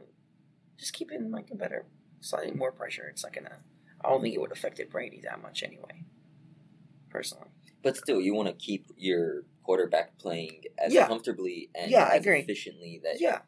[0.79, 1.87] just keep in like a better,
[2.21, 3.07] slightly more pressure.
[3.09, 3.59] It's not gonna.
[4.05, 6.05] I don't think it would have affected Brady that much anyway.
[7.11, 7.49] Personally,
[7.83, 11.07] But still, you want to keep your quarterback playing as Yeah.
[11.07, 13.43] comfortably and Yeah, as efficiently that yeah.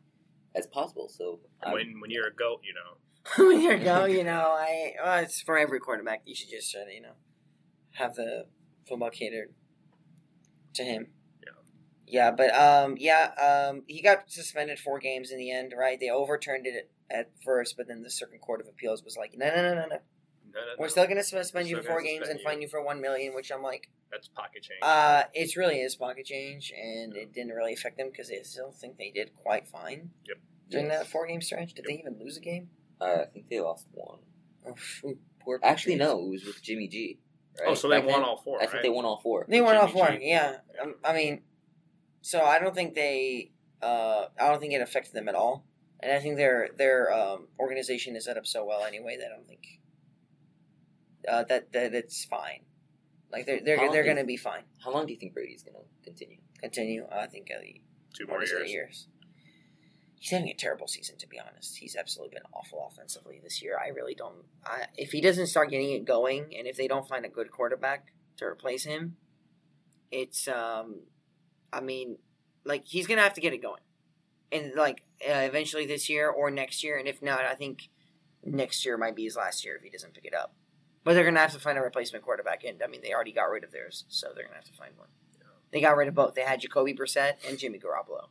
[0.55, 1.09] as possible.
[1.09, 2.99] So I- when when you're a goat, you know.
[3.39, 6.23] when you go, you know, I well, it's for every quarterback.
[6.27, 7.15] You should just you know
[7.93, 8.47] have the
[8.89, 9.55] football catered
[10.75, 11.09] to him.
[11.43, 11.51] Yeah.
[12.07, 15.73] Yeah, but um, yeah, um, he got suspended four games in the end.
[15.77, 15.99] Right?
[15.99, 19.47] They overturned it at first, but then the Circuit Court of Appeals was like, no,
[19.49, 19.99] no, no, no, no.
[20.53, 20.91] No, no, We're no.
[20.91, 23.35] still gonna suspend you for four games and suspend fine you for one million.
[23.35, 24.79] Which I'm like, That's pocket change.
[24.83, 28.71] uh, it's really is pocket change, and it didn't really affect them because I still
[28.71, 30.37] think they did quite fine Yep.
[30.71, 30.99] during yes.
[30.99, 31.75] that four game stretch.
[31.75, 32.69] Did they even lose a game?
[33.01, 34.19] Uh, I think they lost one.
[34.67, 37.19] Oh, phew, poor Actually, no, it was with Jimmy G.
[37.59, 37.69] Right?
[37.71, 38.25] oh, so they Back won then?
[38.29, 38.59] all four.
[38.59, 38.83] I think right?
[38.83, 39.47] they won all four.
[39.49, 40.11] They won all Jimmy four.
[40.11, 40.19] G.
[40.23, 41.43] Yeah, um, I mean,
[42.23, 43.53] so I don't think they.
[43.83, 45.65] Uh, I don't think it affected them at all,
[46.01, 49.37] and I think their their um, organization is set up so well anyway that I
[49.37, 49.81] don't think
[51.29, 52.61] uh, that that it's fine.
[53.31, 54.63] Like they're they're they're gonna be fine.
[54.83, 56.39] How long do you think Brady's gonna continue?
[56.61, 57.07] Continue.
[57.13, 57.61] I think uh,
[58.17, 58.71] Two more honestly, years.
[58.71, 59.09] years.
[60.19, 61.77] He's having a terrible season, to be honest.
[61.77, 63.79] He's absolutely been awful offensively this year.
[63.79, 64.45] I really don't.
[64.65, 67.51] I, if he doesn't start getting it going, and if they don't find a good
[67.51, 68.07] quarterback
[68.39, 69.17] to replace him,
[70.11, 71.01] it's um,
[71.73, 72.19] I mean,
[72.65, 73.83] like he's gonna have to get it going,
[74.51, 77.91] and like uh, eventually this year or next year, and if not, I think
[78.45, 80.55] next year might be his last year if he doesn't pick it up.
[81.03, 83.51] But they're gonna have to find a replacement quarterback, and I mean they already got
[83.51, 85.09] rid of theirs, so they're gonna have to find one.
[85.73, 86.35] They got rid of both.
[86.35, 88.29] They had Jacoby Brissett and Jimmy Garoppolo,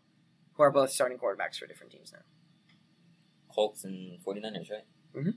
[0.54, 2.20] who are both starting quarterbacks for different teams now.
[3.54, 5.34] Colts and 49ers, right?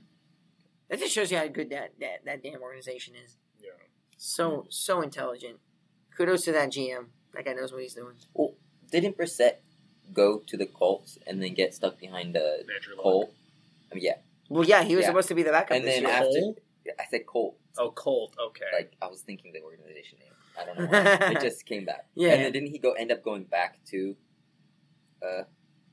[0.89, 3.37] That just shows you how good that, that, that damn organization is.
[3.59, 3.71] Yeah.
[4.17, 5.57] So so intelligent.
[6.15, 7.07] Kudos to that GM.
[7.33, 8.15] That guy knows what he's doing.
[8.33, 8.55] Well,
[8.91, 9.57] didn't Brissett
[10.13, 13.03] go to the Colts and then get stuck behind uh, Andrew Luck.
[13.03, 13.33] Cole?
[13.91, 14.15] I mean, yeah.
[14.49, 15.09] Well, yeah, he was Yeah.
[15.09, 15.77] supposed to be the backup.
[15.77, 16.11] And this then year.
[16.11, 16.55] after, Cole?
[16.99, 17.57] I said Colt.
[17.77, 18.35] Oh, Colt.
[18.47, 18.65] Okay.
[18.73, 20.31] Like I was thinking the organization name.
[20.59, 21.31] I don't know why.
[21.33, 22.07] it just came back.
[22.15, 22.29] Yeah.
[22.29, 24.15] And then didn't he go end up going back to
[25.23, 25.43] uh,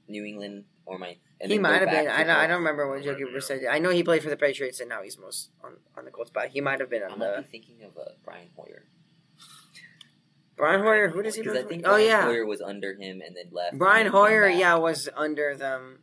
[0.08, 1.16] New England or my?
[1.40, 2.08] And he might have been.
[2.08, 2.36] I don't.
[2.36, 3.12] I don't remember Yeah.
[3.12, 3.66] Brissett did.
[3.66, 6.30] I know he played for the Patriots and now he's most on, on the Colts.
[6.32, 8.84] But he might have been I on might the be thinking of uh, Brian Hoyer.
[10.56, 11.08] Brian Hoyer.
[11.08, 11.42] Who does he?
[11.42, 11.82] Because I think?
[11.84, 13.76] Oh Brian yeah, Hoyer was under him and then left.
[13.76, 14.48] Brian and then came Hoyer.
[14.50, 14.58] back.
[14.58, 15.98] Yeah, was under them.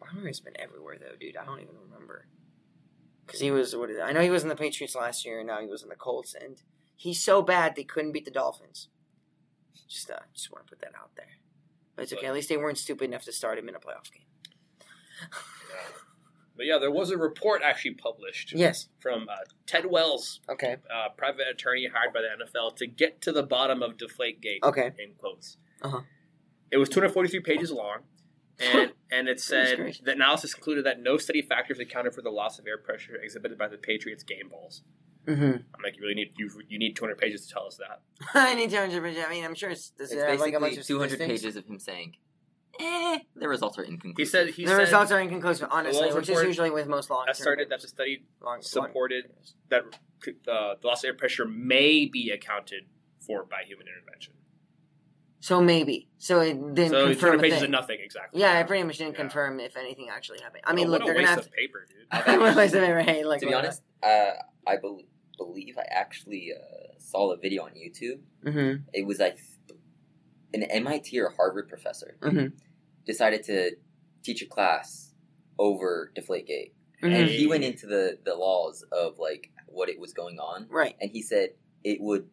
[0.00, 1.36] Brian Hoyer's been everywhere though, dude.
[1.36, 2.26] I don't even remember.
[3.26, 3.76] Because he was.
[3.76, 3.98] What is?
[4.02, 5.96] I know he was in the Patriots last year, and now he was in the
[5.96, 6.56] Colts, and
[6.96, 8.88] he's so bad they couldn't beat the Dolphins.
[9.88, 11.26] Just, uh, just want to put that out there.
[11.98, 12.26] But it's okay.
[12.28, 14.22] At least they weren't stupid enough to start him in a playoff game.
[15.20, 15.26] Yeah.
[16.56, 18.88] But yeah, there was a report actually published Yes.
[19.00, 19.34] from uh,
[19.66, 20.76] Ted Wells, Okay.
[20.90, 24.60] a private attorney hired by the NFL to get to the bottom of Deflategate.
[24.62, 24.92] Okay.
[24.98, 25.56] In quotes.
[25.82, 26.02] Uh-huh.
[26.70, 27.98] It was 243 pages long,
[28.60, 32.60] and and it said the analysis concluded that no study factors accounted for the loss
[32.60, 34.82] of air pressure exhibited by the Patriots' game balls.
[35.26, 35.44] Mm-hmm.
[35.44, 38.00] I'm like, you really need you, you need 200 pages to tell us that.
[38.34, 39.24] I need 200 pages.
[39.26, 41.28] I mean, I'm sure it's, does It's it have like a bunch basically of 200
[41.28, 42.16] pages of him saying,
[42.80, 46.14] "Eh, the results are inconclusive." He said he the said results are inconclusive, honestly, Wells
[46.14, 47.26] which is usually with most long.
[47.28, 49.82] asserted that the study long, supported long- that
[50.50, 52.84] uh, the loss of air pressure may be accounted
[53.20, 54.32] for by human intervention.
[55.40, 56.08] So maybe.
[56.18, 58.40] So it didn't so confirm 200 a pages of nothing exactly.
[58.40, 59.20] Yeah, it pretty much didn't Yeah.
[59.20, 60.64] confirm if anything actually happened.
[60.66, 62.06] I mean, Oh, look, they're a gonna waste have of paper, dude.
[62.10, 62.30] I've to.
[62.32, 63.26] actually- Waste of it, right?
[63.26, 64.32] Like, to be honest, uh,
[64.66, 65.00] I bel
[65.36, 68.18] believe I actually uh, saw a video on YouTube.
[68.44, 68.82] Mm-hmm.
[68.92, 69.38] It was like
[70.52, 72.52] an MIT or Harvard professor Mhm.
[73.06, 73.76] decided to
[74.24, 75.14] teach a class
[75.58, 76.72] over Deflategate,
[77.02, 77.28] and Mhm.
[77.28, 80.96] he went into the the laws of like what it was going on, Right.
[81.00, 81.50] and he said
[81.84, 82.28] it would.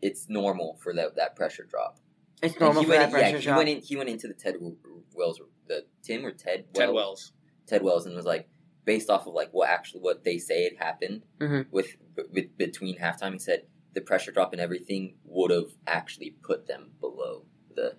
[0.00, 1.98] It's normal for that that pressure drop.
[2.42, 3.80] It's normal he for went that in, pressure yeah, he went in.
[3.80, 4.76] He went into the Ted W-
[5.14, 7.32] Wells, the Tim or Ted Ted Wells.
[7.66, 8.48] Ted Wells, and was like
[8.84, 11.66] based off of like what actually what they say had happened Mhm.
[11.70, 11.96] with,
[12.32, 13.32] with between halftime.
[13.32, 13.62] He said
[13.94, 17.96] the pressure drop and everything would have actually put them below the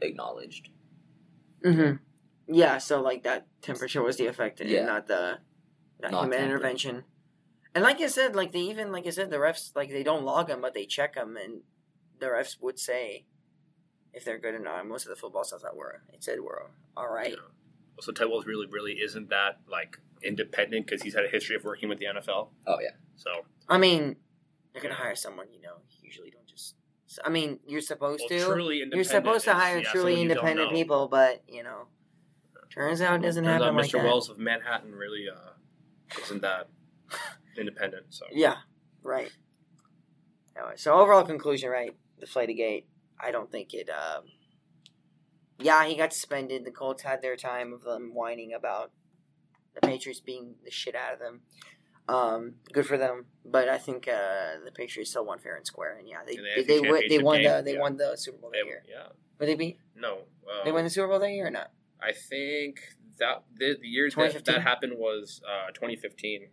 [0.00, 0.70] acknowledged.
[1.64, 1.96] Mm-hmm.
[2.52, 4.84] Yeah, so like that temperature was the effect, and Yeah.
[4.84, 5.38] not the
[6.00, 6.44] not, Not human temper.
[6.54, 7.04] intervention.
[7.74, 10.24] And like I said, like they even like I said, the refs like they don't
[10.24, 11.62] log them, but they check them, and
[12.18, 13.26] the refs would say
[14.14, 14.86] if they're good or not.
[14.86, 17.30] Most of the football stuff that were it said were all right.
[17.30, 17.36] Yeah.
[18.00, 21.64] So Ted Wells really, really isn't that like independent because he's had a history of
[21.64, 22.48] working with the NFL.
[22.66, 23.30] Oh yeah, So
[23.68, 24.16] I mean,
[24.72, 25.74] they're gonna hire someone, you know.
[25.90, 26.74] You usually don't just
[27.24, 28.44] I mean, you're supposed Well, to.
[28.46, 31.86] truly You're supposed to hire yeah, truly someone independent people, but you know,
[32.70, 33.92] turns out it doesn't Turns happen out like Mr.
[33.92, 34.04] that.
[34.04, 36.68] Wells of Manhattan really uh, isn't that
[37.56, 38.06] independent.
[38.10, 38.56] So Yeah,
[39.02, 39.30] right.
[40.56, 41.94] Anyway, so overall conclusion, right?
[42.18, 42.86] The Flight of Gate.
[43.24, 43.88] I don't think it.
[43.88, 44.24] Um,
[45.58, 46.64] yeah, he got suspended.
[46.64, 48.90] The Colts had their time of them whining about
[49.74, 51.40] the Patriots being the shit out of them.
[52.06, 55.96] Um, good for them, but I think uh, the Patriots still won fair and square,
[55.98, 57.80] and yeah, they the they they, won- they won the they yeah.
[57.80, 58.82] won the Super Bowl they, that year.
[58.86, 59.06] yeah,
[59.38, 61.70] But they beat no, uh, they won the Super Bowl that year or not?
[62.02, 62.80] I think
[63.18, 66.48] that the, the year that that happened was uh, 2015.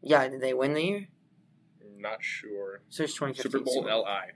[0.00, 1.08] Yeah, did they win the year?
[1.98, 2.82] Not sure.
[2.88, 4.32] So it's 2015 Super Bowl LI.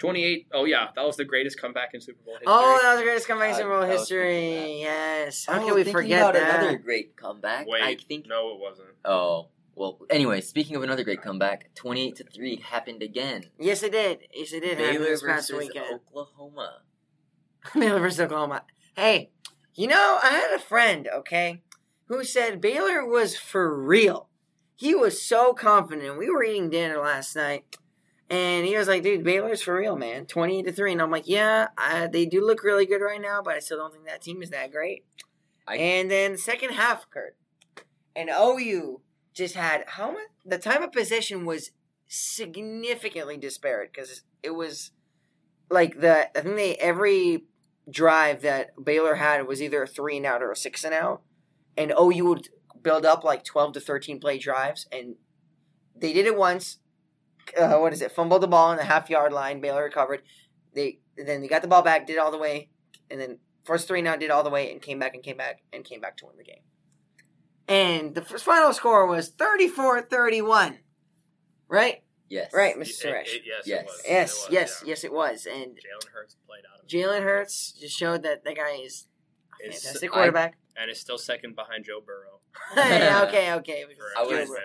[0.00, 0.48] 28.
[0.52, 2.46] Oh yeah, that was the greatest comeback in Super Bowl history.
[2.48, 4.50] Oh, that was the greatest comeback in Uh, Super Bowl history.
[4.52, 5.46] pretty Yes.
[5.48, 6.60] Oh, How can we forget about that?
[6.62, 7.66] another great comeback?
[7.68, 8.26] Wait, I think.
[8.26, 8.88] no, it wasn't.
[9.04, 9.98] Oh well.
[10.10, 13.44] Anyway, speaking of another great comeback, twenty-eight to three happened again.
[13.58, 14.20] Yes, it did.
[14.34, 14.78] Yes, it did.
[14.78, 16.00] happen Baylor this past versus weekend.
[16.08, 16.80] Oklahoma.
[17.74, 18.64] Baylor versus Oklahoma.
[18.96, 19.30] Hey,
[19.74, 21.62] you know, I had a friend, okay,
[22.06, 24.28] who said Baylor was for real.
[24.76, 26.18] He was so confident.
[26.18, 27.76] We were eating dinner last night,
[28.30, 30.26] and he was like, "Dude, Baylor's for real, man.
[30.26, 33.42] Twenty to three." And I'm like, "Yeah, I, they do look really good right now,
[33.42, 35.04] but I still don't think that team is that great."
[35.66, 37.34] I- and then second half occurred,
[38.14, 39.00] and OU
[39.34, 40.28] just had how much?
[40.44, 41.72] The time of possession was
[42.08, 44.90] significantly disparate because it was
[45.70, 47.44] like the I think they every
[47.90, 51.22] drive that Baylor had was either a three and out or a six and out,
[51.76, 52.48] and OU would
[52.82, 55.16] build up like twelve to thirteen play drives, and
[55.96, 56.78] they did it once.
[57.58, 58.12] Uh, what is it?
[58.12, 59.60] Fumbled the ball on the half yard line.
[59.60, 60.22] Baylor recovered.
[60.74, 62.70] They then they got the ball back, did it all the way,
[63.10, 65.62] and then first three now did all the way, and came back and came back
[65.72, 66.62] and came back to win the game.
[67.68, 70.78] And the first final score was 34-31.
[71.68, 72.02] Right?
[72.28, 72.52] Yes.
[72.52, 73.06] Right, Mr.
[73.06, 73.34] Suresh.
[73.34, 73.80] it- yes, Yes.
[73.82, 74.02] it was.
[74.04, 74.88] Yes, It was, yes, yeah.
[74.88, 75.46] yes, it was.
[75.46, 76.88] And Jalen Hurts played out of it.
[76.90, 79.06] Jalen Hurts just showed that that guy is
[79.62, 80.58] a It's- fantastic I- quarterback.
[80.76, 82.40] and is still second behind Joe Burrow.
[82.76, 83.84] yeah, okay, okay.
[83.96, 84.58] For I a was- win.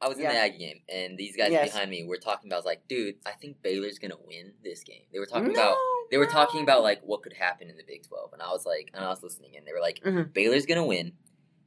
[0.00, 0.32] I was in Yeah.
[0.32, 1.72] the Aggie game, and these guys Yes.
[1.72, 2.56] behind me were talking about.
[2.56, 5.60] I was like, "Dude, I think Baylor's gonna win this game." They were talking No,
[5.60, 5.76] about.
[6.10, 8.64] They were talking about like what could happen in the Big Twelve, and I was
[8.64, 10.32] like, and I was listening, and they were like, Mhm.
[10.32, 11.12] "Baylor's gonna win."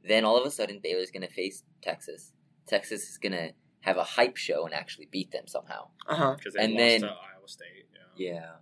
[0.02, 2.32] Then all of a sudden, Baylor's gonna face Texas.
[2.66, 5.90] Texas is gonna have a hype show and actually beat them somehow.
[6.08, 6.34] Uh-huh.
[6.36, 7.86] because they And lost then- to Iowa State.
[8.16, 8.34] Yeah.
[8.34, 8.56] Yeah.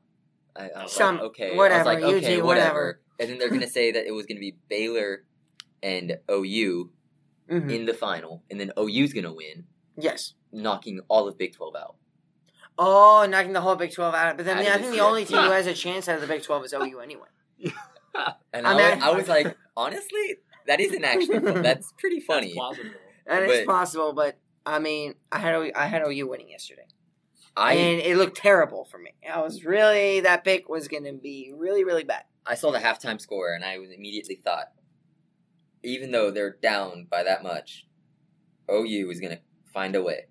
[0.57, 1.57] I, I was Some- like, okay.
[1.57, 3.01] whatever, I was like, UT, okay, whatever.
[3.21, 5.25] And then they're gonna say that it was gonna be Baylor
[5.83, 6.91] and OU
[7.51, 9.65] hmm in the final, and then OU's gonna win,
[9.99, 10.35] Yes.
[10.53, 11.97] knocking all of Big Twelve out.
[12.79, 14.37] Oh, knocking the whole Big 12 out.
[14.39, 15.09] But then Out yeah, I think the field.
[15.09, 17.27] only team who has a chance out of the Big 12 is OU anyway.
[18.55, 20.37] And I I, mean, was, I was like, honestly,
[20.67, 21.63] that isn't actually fun.
[21.63, 22.49] that's pretty funny.
[22.49, 22.91] That's plausible.
[23.27, 26.87] And it's But- possible, but I mean, I had OU, I had OU winning yesterday.
[27.57, 29.11] I and it looked terrible for me.
[29.31, 32.23] I was really that pick was going to be really really bad.
[32.47, 34.67] I saw the halftime score and I immediately thought,
[35.83, 37.87] even though they're down by that much,
[38.70, 39.41] OU is gonna
[39.72, 40.26] find a way.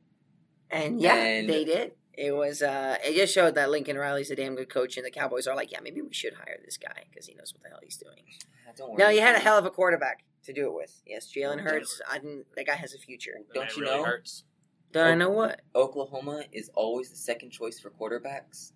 [0.69, 1.93] And yeah, And- they did.
[2.13, 5.11] It was uh it just showed that Lincoln Riley's a damn good coach and the
[5.11, 7.69] Cowboys are like, yeah, maybe we should hire this guy cuz he knows what the
[7.69, 8.23] hell he's doing.
[8.75, 8.97] Don't worry.
[8.97, 11.01] Now, you had a hell of a quarterback to do it with.
[11.05, 12.01] Yes, Jalen Hurts.
[12.09, 13.35] I think that guy has a future.
[13.53, 14.03] Don't And it you really know?
[14.03, 14.43] Hurts.
[14.91, 15.61] Don't I know what?
[15.75, 18.73] Oklahoma is always the second choice for quarterbacks.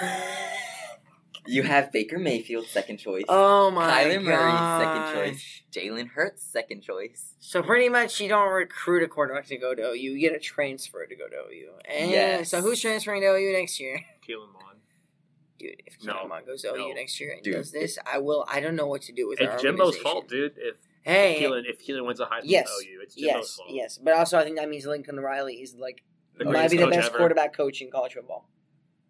[1.46, 6.82] You have Baker Mayfield second choice, oh my Kyler Murray second choice, Jalen Hurts second
[6.82, 7.34] choice.
[7.40, 9.94] So pretty much, you don't recruit a quarterback to go to OU.
[9.94, 11.70] You get a transfer to go to OU.
[11.88, 12.50] And Yes.
[12.50, 14.00] so who's transferring to OU next year?
[14.26, 14.78] Kellen Mond.
[15.58, 16.14] Dude, if No.
[16.14, 16.92] Kellen Mond goes to OU No.
[16.92, 17.54] next year and Dude.
[17.54, 18.44] does this, I will.
[18.48, 20.54] I don't know what to do with our It's Jimbo's fault, dude.
[20.56, 22.68] If Hey, Kellen, if Kellen wins a Heisman Yes.
[22.68, 23.68] OU, it's Jimbo's yes, fault.
[23.70, 26.02] yes, but also I think that means Lincoln Riley is like
[26.36, 27.18] The might be the best ever.
[27.18, 28.48] quarterback coach in college football.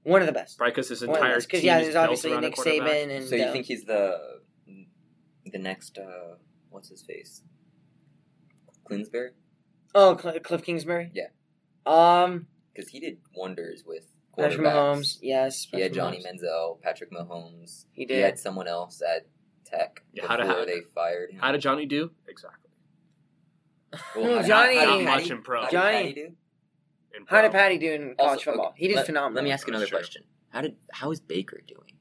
[0.07, 0.57] One of the best.
[0.57, 1.51] Probably because his One of the entire best.
[1.51, 2.89] team Because yeah, is there's built obviously around a Nick quarterback.
[2.91, 4.41] Saban and So you uh, think he's the
[5.47, 6.35] the next uh
[6.71, 7.43] what's his face?
[8.85, 9.31] Clinsbury?
[9.95, 11.11] oh Cl- Cliff Kingsbury.
[11.15, 11.29] Yeah.
[11.87, 14.73] Um, Because he did wonders with Patrick quarterbacks.
[14.97, 15.19] Mahomes.
[15.23, 15.67] Yes.
[15.73, 16.43] He had Johnny Mahomes.
[16.43, 17.87] Manziel, Patrick Mahomes.
[17.93, 18.25] He He did.
[18.25, 19.27] had someone else at
[19.65, 21.41] Tech Yeah, how before did- how- they fired him.
[21.41, 22.11] How did Johnny do?
[22.29, 22.71] Exactly.
[24.15, 25.61] Well, how- Johnny- how- how- Not how- much in pro.
[25.63, 26.37] how did Johnny- Patty do?
[27.17, 27.53] In How did.
[27.53, 28.67] Patty do in college Also, football?
[28.69, 29.37] okay, He did let, phenomenal.
[29.37, 29.99] Let me ask another That's true.
[29.99, 30.23] question.
[30.51, 31.93] How did how is Baker doing?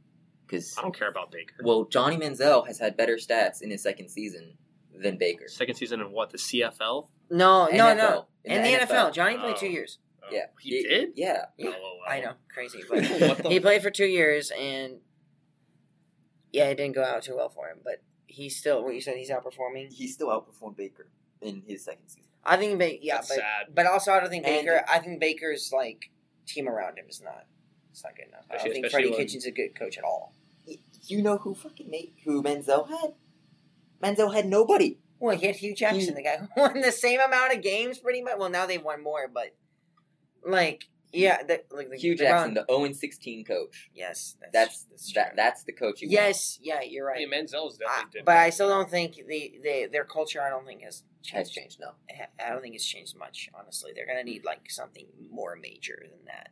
[0.45, 1.55] Because I don't care about Baker.
[1.63, 4.57] well, Johnny Manziel has had better stats in his second season
[4.93, 5.47] than Baker.
[5.47, 6.29] Second season in what?
[6.29, 7.09] The CFL?
[7.31, 7.95] No, no, NFL.
[7.97, 8.25] no.
[8.43, 9.13] In In the the NFL, NFL.
[9.13, 9.59] Johnny played Oh.
[9.59, 9.97] two years.
[10.23, 11.09] Oh, Yeah, He did?
[11.15, 12.05] Yeah, Yeah, Oh, wow.
[12.07, 14.99] I know, crazy, What but the- he played for two years, and
[16.51, 17.79] yeah, it didn't go out too well for him.
[17.83, 19.17] But he's still what you said.
[19.17, 19.91] He's outperforming.
[19.91, 21.07] he still outperformed Baker
[21.41, 22.31] in his second season.
[22.45, 23.65] I think, ba- yeah, That's but sad.
[23.73, 24.85] but also I don't think And- Baker.
[24.87, 26.11] I think Baker's like
[26.45, 27.45] team around him is not
[27.91, 28.45] It's not good enough.
[28.51, 30.33] I don't think especially Freddie when- Kitchens a good coach at all.
[31.07, 33.13] You know who fucking made who Manziel had?
[34.03, 34.97] Manziel had nobody.
[35.19, 37.97] Well, he had Hue Jackson, He- the guy who won the same amount of games,
[37.99, 38.37] pretty much.
[38.37, 39.55] Well, now they've won more, but
[40.45, 40.85] like,
[41.15, 43.89] yeah, the, like the Hue Jackson, the 0 16 coach.
[43.93, 45.33] yes, that's That's that's that.
[45.35, 46.11] That's the coach you want.
[46.13, 47.27] yes, yeah, you're I right.
[47.29, 48.25] mean, Manziel's I- definitely different.
[48.25, 50.41] but I still don't think the, the their culture.
[50.41, 51.79] I don't think has has changed.
[51.79, 51.79] changed.
[51.81, 51.91] No,
[52.45, 53.49] I don't think it's changed much.
[53.57, 56.49] Honestly, they're gonna need like something more major than that.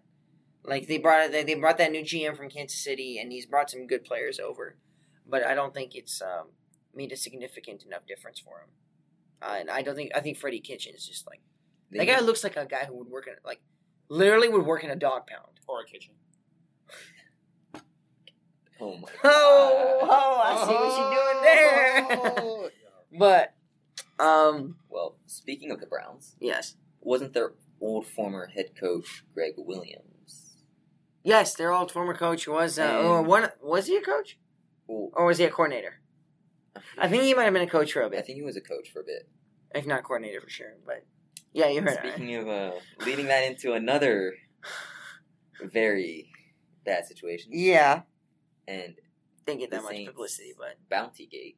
[0.65, 3.69] Like they brought they, they brought that new GM from Kansas City, and he's brought
[3.69, 4.77] some good players over,
[5.27, 6.47] but I don't think it's um,
[6.95, 8.69] made a significant enough difference for him.
[9.41, 11.41] Uh, and I don't think I think Freddie Kitchen is just like
[11.91, 13.61] They that guy looks like a guy who would work in like
[14.13, 15.47] literally would work in a dog pound.
[15.67, 16.13] or a kitchen.
[18.79, 19.07] Oh my.
[19.23, 20.09] Oh, God.
[20.11, 22.69] oh, I see what you're doing there.
[23.19, 23.53] But
[24.23, 30.63] um, Well, speaking of the Browns, yes, wasn't their old former head coach Gregg Williams?
[31.23, 34.37] yes, their old former coach was uh, And- or one was he a coach
[34.87, 35.99] Well, or was he a coordinator?
[36.97, 38.43] I think he might have been a coach for a I bit, I think he
[38.43, 39.29] was a coach for a bit.
[39.75, 40.73] if not coordinator for sure.
[40.85, 41.05] But
[41.53, 42.13] yeah, you heard it.
[42.15, 42.71] Speaking of uh,
[43.05, 44.33] leading that into another
[45.61, 46.29] very
[46.85, 48.01] bad situation, Yeah,
[48.67, 48.95] and
[49.45, 50.11] didn't get that much Saints.
[50.11, 51.57] publicity, but Bounty Gate.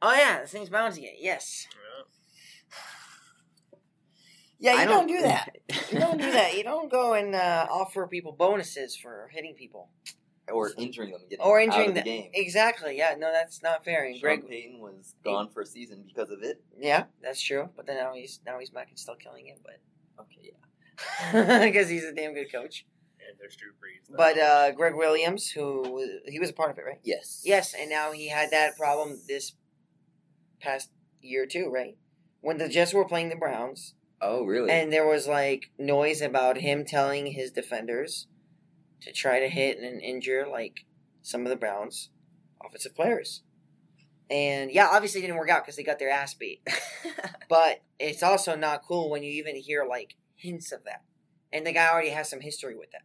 [0.00, 1.18] oh yeah, the Saints bounty gate.
[1.20, 1.66] Yes.
[4.60, 4.74] Yeah.
[4.74, 5.56] Yeah, you I don't, do that.
[5.90, 6.56] You don't do that.
[6.56, 9.88] You don't go and uh, offer people bonuses for hitting people
[10.52, 12.30] or injuring them, getting or out injuring of the game.
[12.34, 12.96] Exactly.
[12.96, 13.14] Yeah.
[13.18, 14.04] No, that's not fair.
[14.04, 16.62] And Sean Gregg, Payton was gone for a season because of it.
[16.78, 17.68] yeah, that's true.
[17.76, 19.60] But then now he's now he's back and still killing it.
[19.62, 19.80] But
[20.24, 20.52] Okay,
[21.32, 21.64] yeah.
[21.64, 22.86] because he's a damn good coach.
[23.26, 24.08] And there's Drew Brees.
[24.10, 24.16] though.
[24.16, 26.98] But uh, Gregg Williams, who he was a part of it, right?
[27.04, 27.42] Yes.
[27.44, 29.52] Yes, and now he had that problem this
[30.60, 30.90] past
[31.20, 31.96] year too, right?
[32.40, 34.70] When the Jets were playing the Browns, Oh, really?
[34.70, 38.26] and there was like noise about him telling his defenders
[39.02, 40.84] to try to hit and injure like
[41.22, 42.10] some of the Browns
[42.64, 43.42] offensive players.
[44.30, 46.66] And yeah, obviously it didn't work out because they got their ass beat.
[47.48, 51.02] but it's also not cool when you even hear like hints of that.
[51.52, 53.02] And the guy already has some history with that.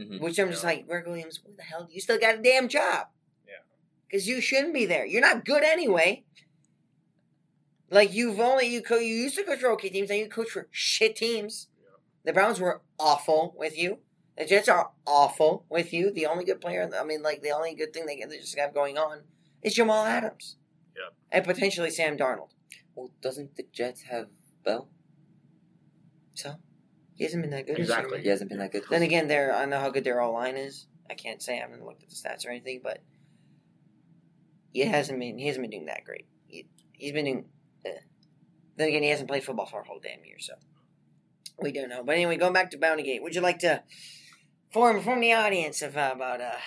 [0.00, 0.20] Mhm.
[0.20, 0.70] Which I'm just Yeah.
[0.70, 1.88] like, Gregg Williams, what the hell?
[1.90, 3.08] You still got a damn job.
[3.46, 3.52] Yeah.
[4.08, 5.06] Because you shouldn't be there.
[5.06, 6.24] You're not good anyway.
[7.90, 10.50] Like you've only you co- you used to coach for okay teams, and you coach
[10.50, 11.68] for shit teams.
[11.80, 11.90] Yeah.
[12.24, 13.98] The Browns were awful with you.
[14.36, 16.10] The Jets are awful with you.
[16.10, 18.74] The only good player, I mean, like the only good thing they, they just have
[18.74, 19.20] going on
[19.62, 20.56] is Jamal Adams.
[20.96, 21.10] Yeah.
[21.30, 22.50] And potentially Sam Darnold.
[22.94, 24.28] Well, doesn't the Jets have
[24.64, 24.88] Bell?
[26.34, 26.56] So
[27.14, 27.78] he hasn't been that good.
[27.78, 28.22] Exactly.
[28.22, 28.84] He hasn't been that good.
[28.90, 30.86] Then again, there I know how good their all line is.
[31.08, 33.02] I can't say I haven't looked at the stats or anything, but
[34.72, 36.26] he hasn't been he hasn't been doing that great.
[36.46, 37.44] He, he's been doing.
[37.86, 37.90] Uh,
[38.76, 40.54] then again, he hasn't played football for a whole damn year, so
[41.60, 42.02] we don't know.
[42.02, 43.82] But anyway, going back to Bounty Gate, would you like to
[44.74, 46.58] form form the audience of uh, about uh,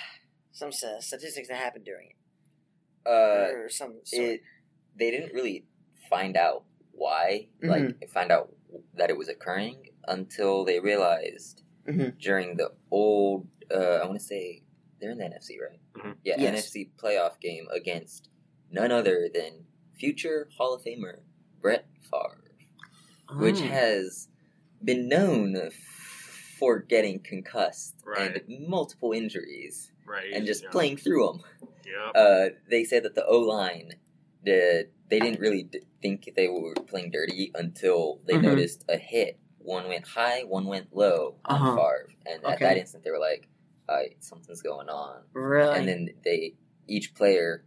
[0.51, 2.15] some uh, statistics that happened during it,
[3.05, 4.23] uh, or some sort?
[4.23, 4.41] it
[4.97, 5.65] they didn't really
[6.09, 7.69] find out why, Mm-hmm.
[7.69, 8.47] like find out
[8.95, 9.77] that it was occurring
[10.07, 12.17] until they realized Mhm.
[12.19, 13.47] during the old.
[13.69, 14.63] Uh, I want to say
[14.99, 15.79] they're in the NFC, right?
[15.97, 16.15] Mhm.
[16.23, 16.49] Yeah, Yes.
[16.71, 18.29] NFC playoff game against
[18.71, 19.65] none other than
[19.99, 21.19] future Hall of Famer
[21.61, 22.51] Brett Favre,
[23.45, 23.67] which Oh.
[23.67, 24.27] has
[24.83, 25.53] been known
[26.59, 28.41] for getting concussed Right.
[28.47, 30.31] and multiple injuries right.
[30.33, 30.69] and just yeah.
[30.71, 31.69] playing through them.
[31.85, 32.21] Yeah.
[32.21, 33.93] Uh, they said that the O line,
[34.43, 38.43] the they didn't really d- think they were playing dirty until they Mhm.
[38.43, 39.39] noticed a hit.
[39.59, 41.75] One went high, one went low on Uh-huh.
[41.75, 43.47] Favre, and at that instant they were like,
[43.87, 45.77] "All right, something's going on." really?
[45.77, 46.55] And then they
[46.87, 47.63] each player,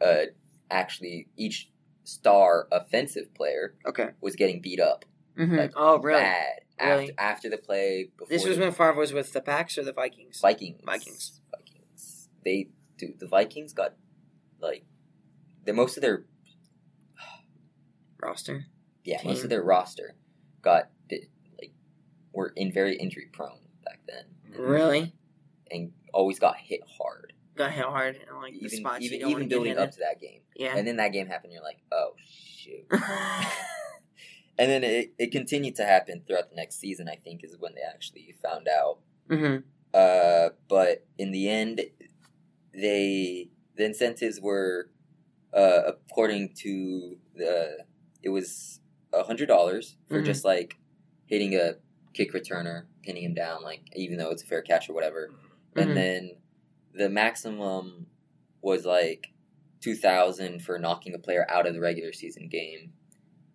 [0.00, 0.26] uh,
[0.70, 1.70] actually each
[2.04, 4.10] star offensive player okay.
[4.20, 5.04] was getting beat up
[5.36, 5.56] Mhm.
[5.56, 6.20] like, oh, really?
[6.20, 7.10] bad Really?
[7.10, 8.10] after after the play.
[8.18, 10.40] Before This was the when Favre was with the Packs or the Vikings.
[10.40, 10.80] Vikings.
[10.84, 11.40] Vikings.
[11.50, 12.28] Vikings.
[12.44, 12.68] They
[12.98, 13.94] dude, the Vikings got
[14.60, 14.84] like
[15.64, 16.24] the most of their
[18.20, 18.66] roster.
[19.04, 20.14] yeah most of their roster
[20.62, 21.28] got di-
[21.60, 21.72] like
[22.32, 24.24] were in very injury prone back then
[24.58, 25.14] Really?
[25.70, 29.28] and always got hit hard Got hit hard and like the even spots you even
[29.30, 30.40] even building up to that game.
[30.56, 30.76] Yeah.
[30.76, 32.86] and then that game happened you're like oh shoot
[34.58, 37.74] and then it, it continued to happen throughout the next season I think is when
[37.74, 38.98] they actually found out
[39.28, 39.62] mm-hmm.
[39.94, 41.80] Uh, but in the end,
[42.74, 44.90] they the incentives were,
[45.54, 47.78] uh, according to the,
[48.22, 48.80] it was
[49.14, 50.26] a hundred dollars for Mhm.
[50.26, 50.76] just like
[51.26, 51.76] hitting a
[52.12, 55.30] kick returner, pinning him down, like even though it's a fair catch or whatever.
[55.74, 55.82] Mhm.
[55.82, 56.30] And then
[56.92, 58.06] the maximum
[58.60, 59.28] was like
[59.80, 62.92] two thousand for knocking a player out of the regular season game.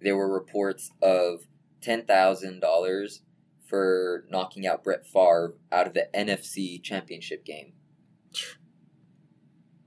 [0.01, 1.47] There were reports of
[1.81, 3.21] ten thousand dollars
[3.67, 7.73] for knocking out Brett Favre out of the NFC Championship game.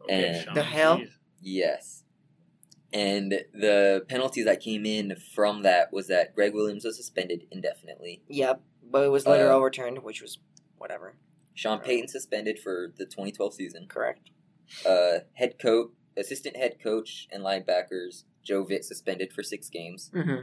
[0.09, 0.99] And- Sean, The hell?
[0.99, 1.11] jeez.
[1.41, 2.05] Yes.
[2.93, 8.23] And the penalties that came in from that was that Gregg Williams was suspended indefinitely.
[8.29, 10.39] Yep, but it was later Uh, overturned, which was
[10.79, 11.17] whatever.
[11.55, 13.87] Sean Payton suspended for the 2012 season.
[13.89, 14.31] Correct.
[14.87, 20.11] Uh, head coach, assistant head coach, and linebackers Joe Vitt suspended for six games.
[20.15, 20.43] Mm-hmm.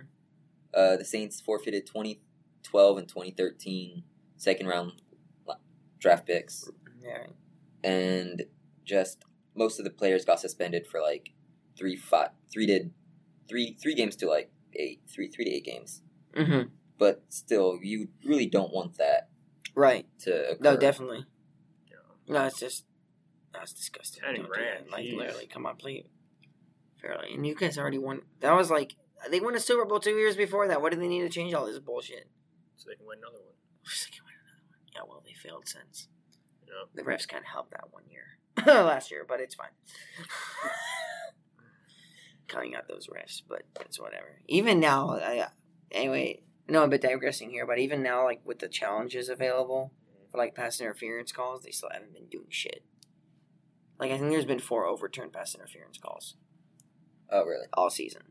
[0.73, 4.03] Uh, the Saints forfeited 2012 and 2013
[4.37, 4.93] second round
[5.99, 6.67] draft picks,
[7.03, 7.27] Yeah.
[7.83, 8.43] and
[8.83, 9.23] just
[9.55, 11.31] most of the players got suspended for like
[11.77, 12.89] three, five, three to
[13.47, 16.01] three, three games to like eight, three, three to eight games.
[16.35, 16.69] Mm-hmm.
[16.97, 19.29] But still, you really don't want that
[19.75, 20.07] Right.
[20.21, 20.63] to occur.
[20.63, 21.25] No, definitely.
[21.89, 22.33] Yeah.
[22.33, 22.85] No, it's just
[23.53, 24.23] that's disgusting.
[24.23, 24.91] 10 Don't do grand, that.
[24.91, 25.17] Like jeez.
[25.17, 26.05] literally, come on, play
[27.01, 27.33] fairly.
[27.33, 28.21] And you guys already won.
[28.39, 28.95] That was like
[29.29, 30.81] they won a Super Bowl two years before that.
[30.81, 32.27] What do they need to change all this bullshit?
[32.77, 33.55] So they can win another one.
[34.93, 36.09] Yeah, well, they failed since
[36.93, 39.69] the refs kind of helped that one year last year, but it's fine.
[42.47, 44.41] Calling out those refs, but it's whatever.
[44.47, 45.47] Even now, I,
[45.91, 49.93] anyway, no, I'm a bit digressing here, but even now, like with the challenges available
[50.31, 52.83] for like pass interference calls, they still haven't been doing shit.
[53.99, 56.35] Like I think there's been four overturned pass interference calls
[57.31, 57.67] Oh, really?
[57.73, 58.23] all season,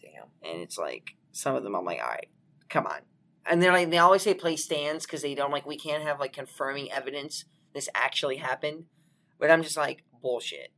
[0.00, 0.28] Damn.
[0.42, 2.28] and it's like some of them I'm like, all right,
[2.68, 3.00] come on.
[3.46, 6.20] And they're like, they always say play stands because they don't like we can't have
[6.20, 7.44] like confirming evidence
[7.74, 8.84] this actually happened.
[9.38, 10.72] But I'm just like bullshit.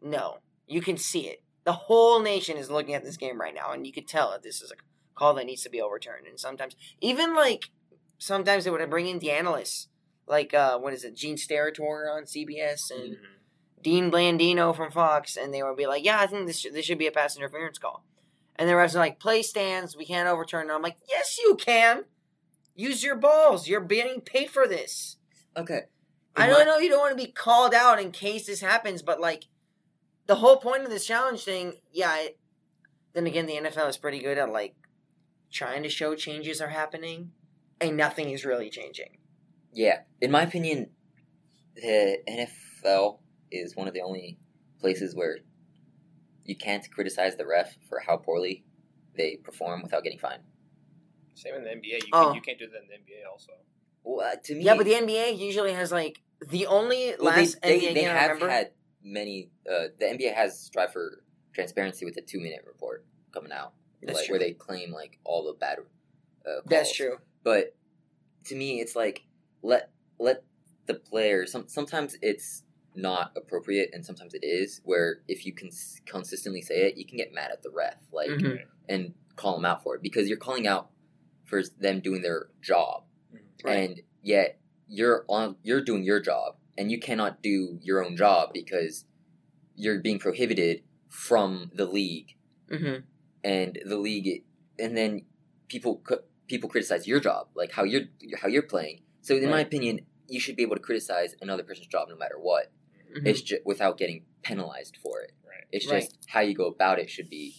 [0.00, 1.42] No, you can see it.
[1.64, 4.42] The whole nation is looking at this game right now, and you can tell that
[4.42, 4.76] this is a
[5.14, 6.26] call that needs to be overturned.
[6.26, 7.64] And sometimes, even like
[8.18, 9.88] sometimes they would bring in the analysts,
[10.26, 13.39] like uh, what is it, Gene Steratore on CBS and Mhm.
[13.82, 16.84] Dean Blandino from Fox, and they would be like, "Yeah, I think this should, this
[16.84, 18.04] should be a pass interference call,"
[18.56, 21.56] and the refs are like, "Play stands, we can't overturn." And I'm like, "Yes, you
[21.56, 22.04] can.
[22.74, 23.68] Use your balls.
[23.68, 25.16] You're being paid for this."
[25.56, 25.82] Okay.
[26.36, 26.78] I don't my- know.
[26.78, 29.44] You don't want to be called out in case this happens, but like,
[30.26, 32.16] the whole point of this challenge thing, yeah.
[32.18, 32.38] It,
[33.12, 34.76] then again, the NFL is pretty good at like
[35.50, 37.32] trying to show changes are happening,
[37.80, 39.18] and nothing is really changing.
[39.72, 40.90] Yeah, in my opinion,
[41.74, 43.19] the NFL
[43.50, 44.38] is one of the only
[44.80, 45.38] places where
[46.44, 48.64] you can't criticize the ref for how poorly
[49.16, 50.42] they perform without getting fined.
[51.34, 52.02] Same in the NBA.
[52.04, 52.26] You, Oh.
[52.26, 53.52] can, you can't do that in the NBA also.
[54.04, 57.60] Well, uh, to me, Yeah, but the NBA usually has like the only well, last
[57.62, 58.50] they, NBA they game I have remember.
[58.50, 58.70] had
[59.02, 59.50] many.
[59.70, 61.22] Uh, the NBA has strive for
[61.52, 63.72] transparency with the two minute report coming out,
[64.02, 64.32] That's like true.
[64.34, 65.78] where they claim like all the bad.
[66.46, 67.18] Uh, That's true.
[67.44, 67.74] But
[68.46, 69.22] to me, it's like
[69.62, 70.44] let let
[70.86, 71.46] the player.
[71.46, 72.62] Some sometimes it's
[72.94, 74.80] not appropriate, and sometimes it is.
[74.84, 75.70] Where if you can
[76.06, 78.64] consistently say it, you can get mad at the ref, like Mhm.
[78.88, 80.90] and call them out for it because you're calling out
[81.44, 83.04] for them doing their job,
[83.64, 83.76] Right.
[83.90, 88.52] and yet you're on you're doing your job, and you cannot do your own job
[88.52, 89.04] because
[89.76, 92.36] you're being prohibited from the league
[92.68, 93.04] Mm-hmm.
[93.44, 94.44] and the league,
[94.78, 95.26] and then
[95.68, 96.02] people
[96.48, 98.08] people criticize your job, like how you're
[98.40, 99.02] how you're playing.
[99.22, 102.38] So, in my opinion, you should be able to criticize another person's job no matter
[102.38, 102.72] what.
[103.16, 103.26] Mm-hmm.
[103.26, 105.32] It's just without getting penalized for it.
[105.44, 105.64] Right.
[105.72, 106.00] It's Right.
[106.02, 107.54] just how you go about it should be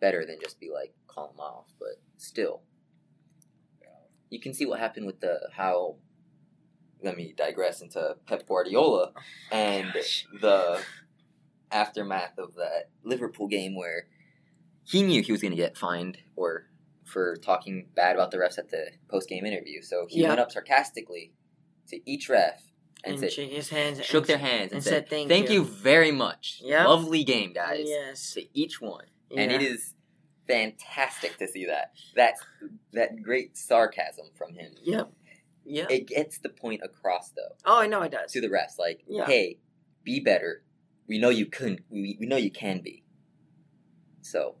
[0.00, 1.72] better than just be like call them off.
[1.78, 2.62] But still,
[3.80, 3.88] Yeah.
[4.30, 5.96] you can see what happened with the how.
[7.02, 9.12] Let me digress into Pep Guardiola
[9.52, 10.26] and Gosh.
[10.40, 10.80] the
[11.70, 14.06] aftermath of that Liverpool game where
[14.84, 16.70] he knew he was going to get fined or
[17.04, 19.82] for talking bad about the refs at the post game interview.
[19.82, 20.28] So he Yeah.
[20.28, 21.34] went up sarcastically
[21.88, 22.62] to each ref
[23.04, 24.04] and, And, shake his hands.
[24.04, 25.62] shook their hands and, and said, said, "Thank you.
[25.62, 26.60] you." very much.
[26.62, 26.86] Yep.
[26.86, 28.32] Lovely game, guys." Yes.
[28.34, 29.04] To each one.
[29.36, 29.94] And it is
[30.46, 31.92] fantastic to see that.
[32.14, 32.40] That's
[32.92, 34.72] that great sarcasm from him.
[34.82, 35.12] Yep.
[35.64, 35.86] yeah.
[35.90, 38.32] It gets the point across though oh, I know it does.
[38.32, 39.26] to the rest, like, Yeah.
[39.26, 39.58] "Hey,
[40.04, 40.62] be better.
[41.06, 41.80] We know you couldn't.
[41.90, 43.02] We, we know you can be."
[44.22, 44.56] So,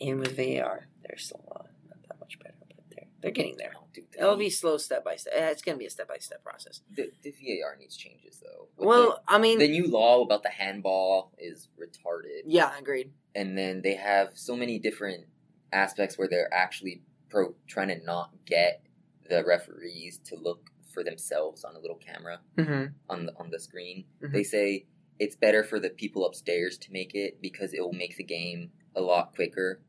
[0.00, 3.72] And with VAR, they're still uh, not that much better, but they're they're getting there.
[3.96, 5.32] Dude, It'll be slow, step by step.
[5.36, 6.80] It's gonna be a step by step process.
[6.94, 8.68] the, the VAR needs changes though.
[8.76, 12.42] With Well, I mean, the new law about the handball is retarded.
[12.46, 13.10] yeah, agreed.
[13.34, 15.24] and then they have so many different
[15.72, 18.82] aspects where they're actually pro trying to not get
[19.28, 22.84] the referees to look for themselves on a little camera Mm-hmm.
[23.10, 24.04] on the on the screen.
[24.22, 24.32] Mhm.
[24.32, 24.86] They say
[25.18, 28.70] it's better for the people upstairs to make it because it will make the game
[28.94, 29.80] a lot quicker.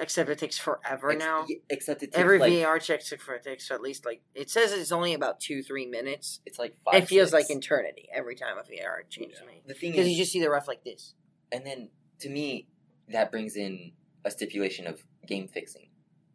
[0.00, 1.46] Except it takes forever Ex- now.
[1.68, 4.72] except it takes Every like, VAR check takes for takes at least like it says
[4.72, 6.40] it's only about two three minutes.
[6.46, 7.02] it's like five.
[7.02, 7.48] it feels six.
[7.50, 9.48] like eternity every time a VAR changes Yeah.
[9.48, 11.14] me the thing because you just see the ref like this.
[11.52, 12.68] and then to me
[13.08, 13.92] that brings in
[14.24, 15.88] a stipulation of game fixing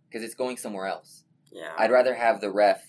[0.08, 1.24] because it's going somewhere else.
[1.52, 1.72] Yeah.
[1.78, 2.82] I'd rather have the ref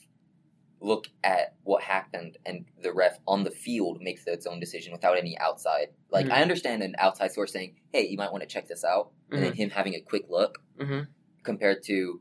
[0.83, 5.16] look at what happened and the ref on the field makes its own decision without
[5.18, 5.89] any outside.
[6.11, 6.33] Like Mhm.
[6.33, 9.43] I understand an outside source saying, "Hey, you might want to check this out," and
[9.45, 11.09] then him having a quick look Mhm.
[11.45, 12.20] compared to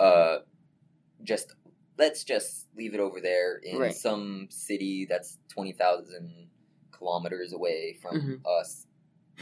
[0.00, 0.38] uh
[1.22, 1.54] just
[1.98, 3.92] let's just leave it over there in Right.
[3.92, 6.50] some city that's 20,000
[6.92, 8.40] kilometers away from Mhm.
[8.46, 8.86] us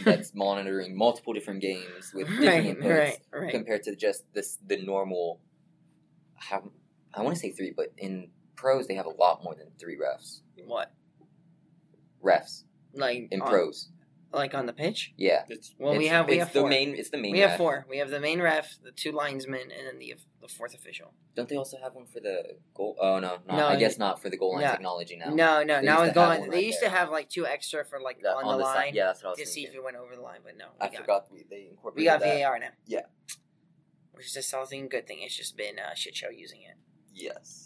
[0.05, 4.79] that's monitoring multiple different games with different Right, inputs right, compared to just this the
[4.85, 5.41] normal
[6.37, 6.71] how
[7.15, 9.97] I want to say 3 but in pros they have a lot more than 3
[9.97, 10.93] refs What?
[12.25, 13.89] refs Like in on, pros
[14.33, 15.13] Like on the pitch?
[15.17, 16.69] yeah It's Well, we have we it's have the four.
[16.69, 17.87] main it's the main we have four.
[17.89, 21.13] We have the main ref, the two linesmen, and then the the fourth official.
[21.35, 22.37] don't they also have one for the
[22.75, 24.71] goal oh no, not, No, I guess not for the goal line no.
[24.73, 25.81] technology now No, no.
[25.81, 26.51] They now used it's to have going.
[26.51, 26.91] They right used there.
[26.91, 29.29] to have like two extra for like The- on, the, side- line yeah that's what
[29.29, 30.41] I was to see if it went over the line.
[30.45, 32.41] But no, I got, forgot we, they incorporated we got that.
[32.43, 32.69] VAR now.
[32.87, 33.07] Yeah.
[34.13, 35.19] which is a something good thing.
[35.23, 36.77] It's just been a shit show using it,
[37.15, 37.66] Yes.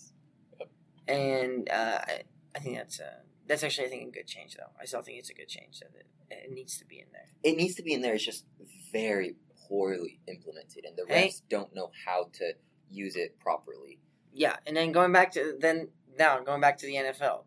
[1.10, 2.22] And uh, I,
[2.54, 4.70] I think that's uh, that's actually I think a good change though.
[4.80, 7.28] I still think it's a good change that it, it needs to be in there.
[7.42, 8.14] It needs to be in there.
[8.14, 8.44] It's just
[8.92, 9.36] very
[9.68, 12.52] poorly implemented, and the refs don't know how to
[12.90, 13.98] use it properly.
[14.32, 15.88] Yeah, and then going back to then
[16.18, 17.44] now going back to the NFL,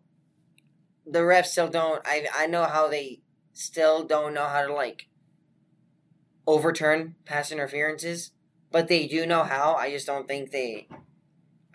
[1.05, 2.01] the refs still don't.
[2.05, 3.21] I I know how they
[3.53, 5.07] still don't know how to like
[6.45, 8.31] overturn pass interferences,
[8.71, 9.75] but they do know how.
[9.75, 10.87] I just don't think they.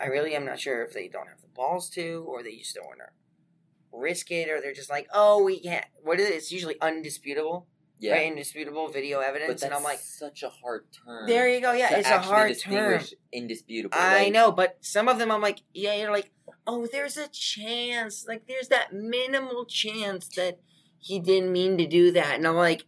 [0.01, 2.75] I really am not sure if they don't have the balls to, or they just
[2.75, 5.85] don't want to risk it, or they're just like, oh, we can't.
[6.03, 6.35] What is it?
[6.35, 7.67] It's usually undisputable,
[7.99, 8.27] Yeah, right?
[8.31, 11.27] Indisputable video but evidence, that's and I'm like, such a hard term.
[11.27, 11.73] there you go.
[11.73, 13.03] Yeah, it's a hard term.
[13.33, 13.97] Indisputable.
[13.99, 16.31] I like, know, but some of them I'm like, yeah, you're like,
[16.67, 18.27] oh, there's a chance.
[18.29, 20.61] Like, there's that minimal chance that
[20.99, 22.35] he didn't mean to do that.
[22.37, 22.85] And I'm like,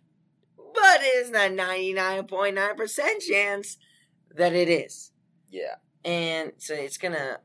[0.56, 3.76] but it's a 99.9% chance
[4.36, 5.12] that it is.
[5.50, 7.38] Yeah, And so it's gonna,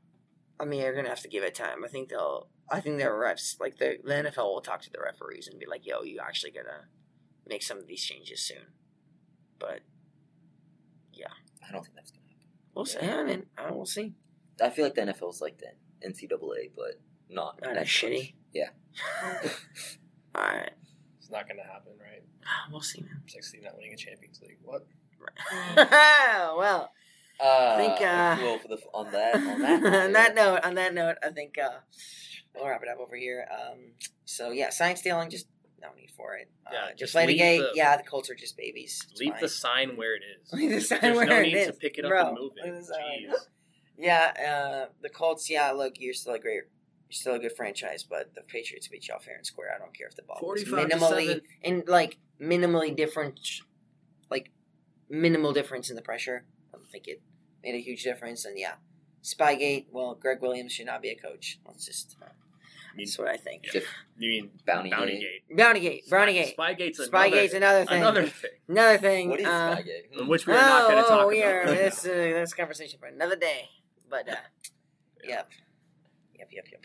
[0.59, 1.83] I mean, you're gonna have to give it time.
[1.83, 4.99] I think they'll, I think their refs, like the, the NFL will talk to the
[4.99, 6.87] referees and be like, yo, you actually gonna
[7.47, 8.65] make some of these changes soon.
[9.59, 9.81] But
[11.13, 11.27] yeah,
[11.67, 12.37] I don't think that's gonna happen.
[12.73, 12.99] we'll see.
[12.99, 14.13] I mean, I will see.
[14.63, 16.99] I feel like the NFL's like the NCAA, but
[17.29, 18.33] not Not as as shitty.
[18.53, 18.69] Yeah.
[20.35, 20.71] All right.
[21.17, 22.23] it's not going to happen, right?
[22.71, 23.21] We'll see, man.
[23.25, 24.57] It's like City not winning a Champions League.
[24.63, 24.85] What?
[26.57, 26.91] well,
[27.39, 30.93] Uh, think, uh, well, for the, on that on that on that note, on that
[30.93, 31.79] note, I think uh,
[32.55, 33.47] we'll wrap it up over here.
[33.51, 33.79] Um,
[34.25, 35.47] so yeah, sign stealing, just
[35.81, 36.49] no need for it.
[36.71, 39.05] Yeah, uh, just just play the leave yeah, the Colts are just babies.
[39.11, 39.41] It's Leave fine.
[39.41, 40.53] the sign where it is.
[40.53, 42.51] Leave the sign There's where no it need to pick it up Bro, and move
[42.57, 42.65] it.
[42.65, 43.29] leave the sign.
[43.29, 43.33] Jeez.
[43.97, 45.49] Yeah, uh, the Colts.
[45.49, 46.63] Yeah, look, you're still a great.
[47.07, 49.69] You're still a good franchise, but the Patriots beat y'all fair and square.
[49.73, 51.41] I don't care if the ball was 45 minimally seven.
[51.63, 53.39] and like minimally different,
[54.29, 54.51] like
[55.09, 56.43] minimal difference in the pressure.
[56.95, 57.21] Think it
[57.61, 58.45] made a huge difference.
[58.45, 58.75] And yeah,
[59.21, 59.87] Spygate.
[59.91, 61.59] Well, Gregg Williams should not be a coach.
[61.67, 62.15] Let's just.
[62.21, 63.63] Uh, I mean, that's what I think.
[63.63, 63.87] Just
[64.17, 65.43] you mean bounty, Bounty gate.
[65.49, 65.57] Gate?
[65.57, 66.55] Bounty Brownygate.
[66.55, 68.29] Spygate's Spygate's another, another thing.
[68.29, 69.29] another thing, Another thing.
[69.29, 70.21] What is uh, Spygate?
[70.21, 71.67] in which we are not going to oh, talk we about.
[71.67, 73.67] This uh, this conversation for another day.
[74.09, 74.35] But uh,
[75.21, 75.29] Yeah.
[75.35, 75.51] yep,
[76.39, 76.81] yep, yep, yep.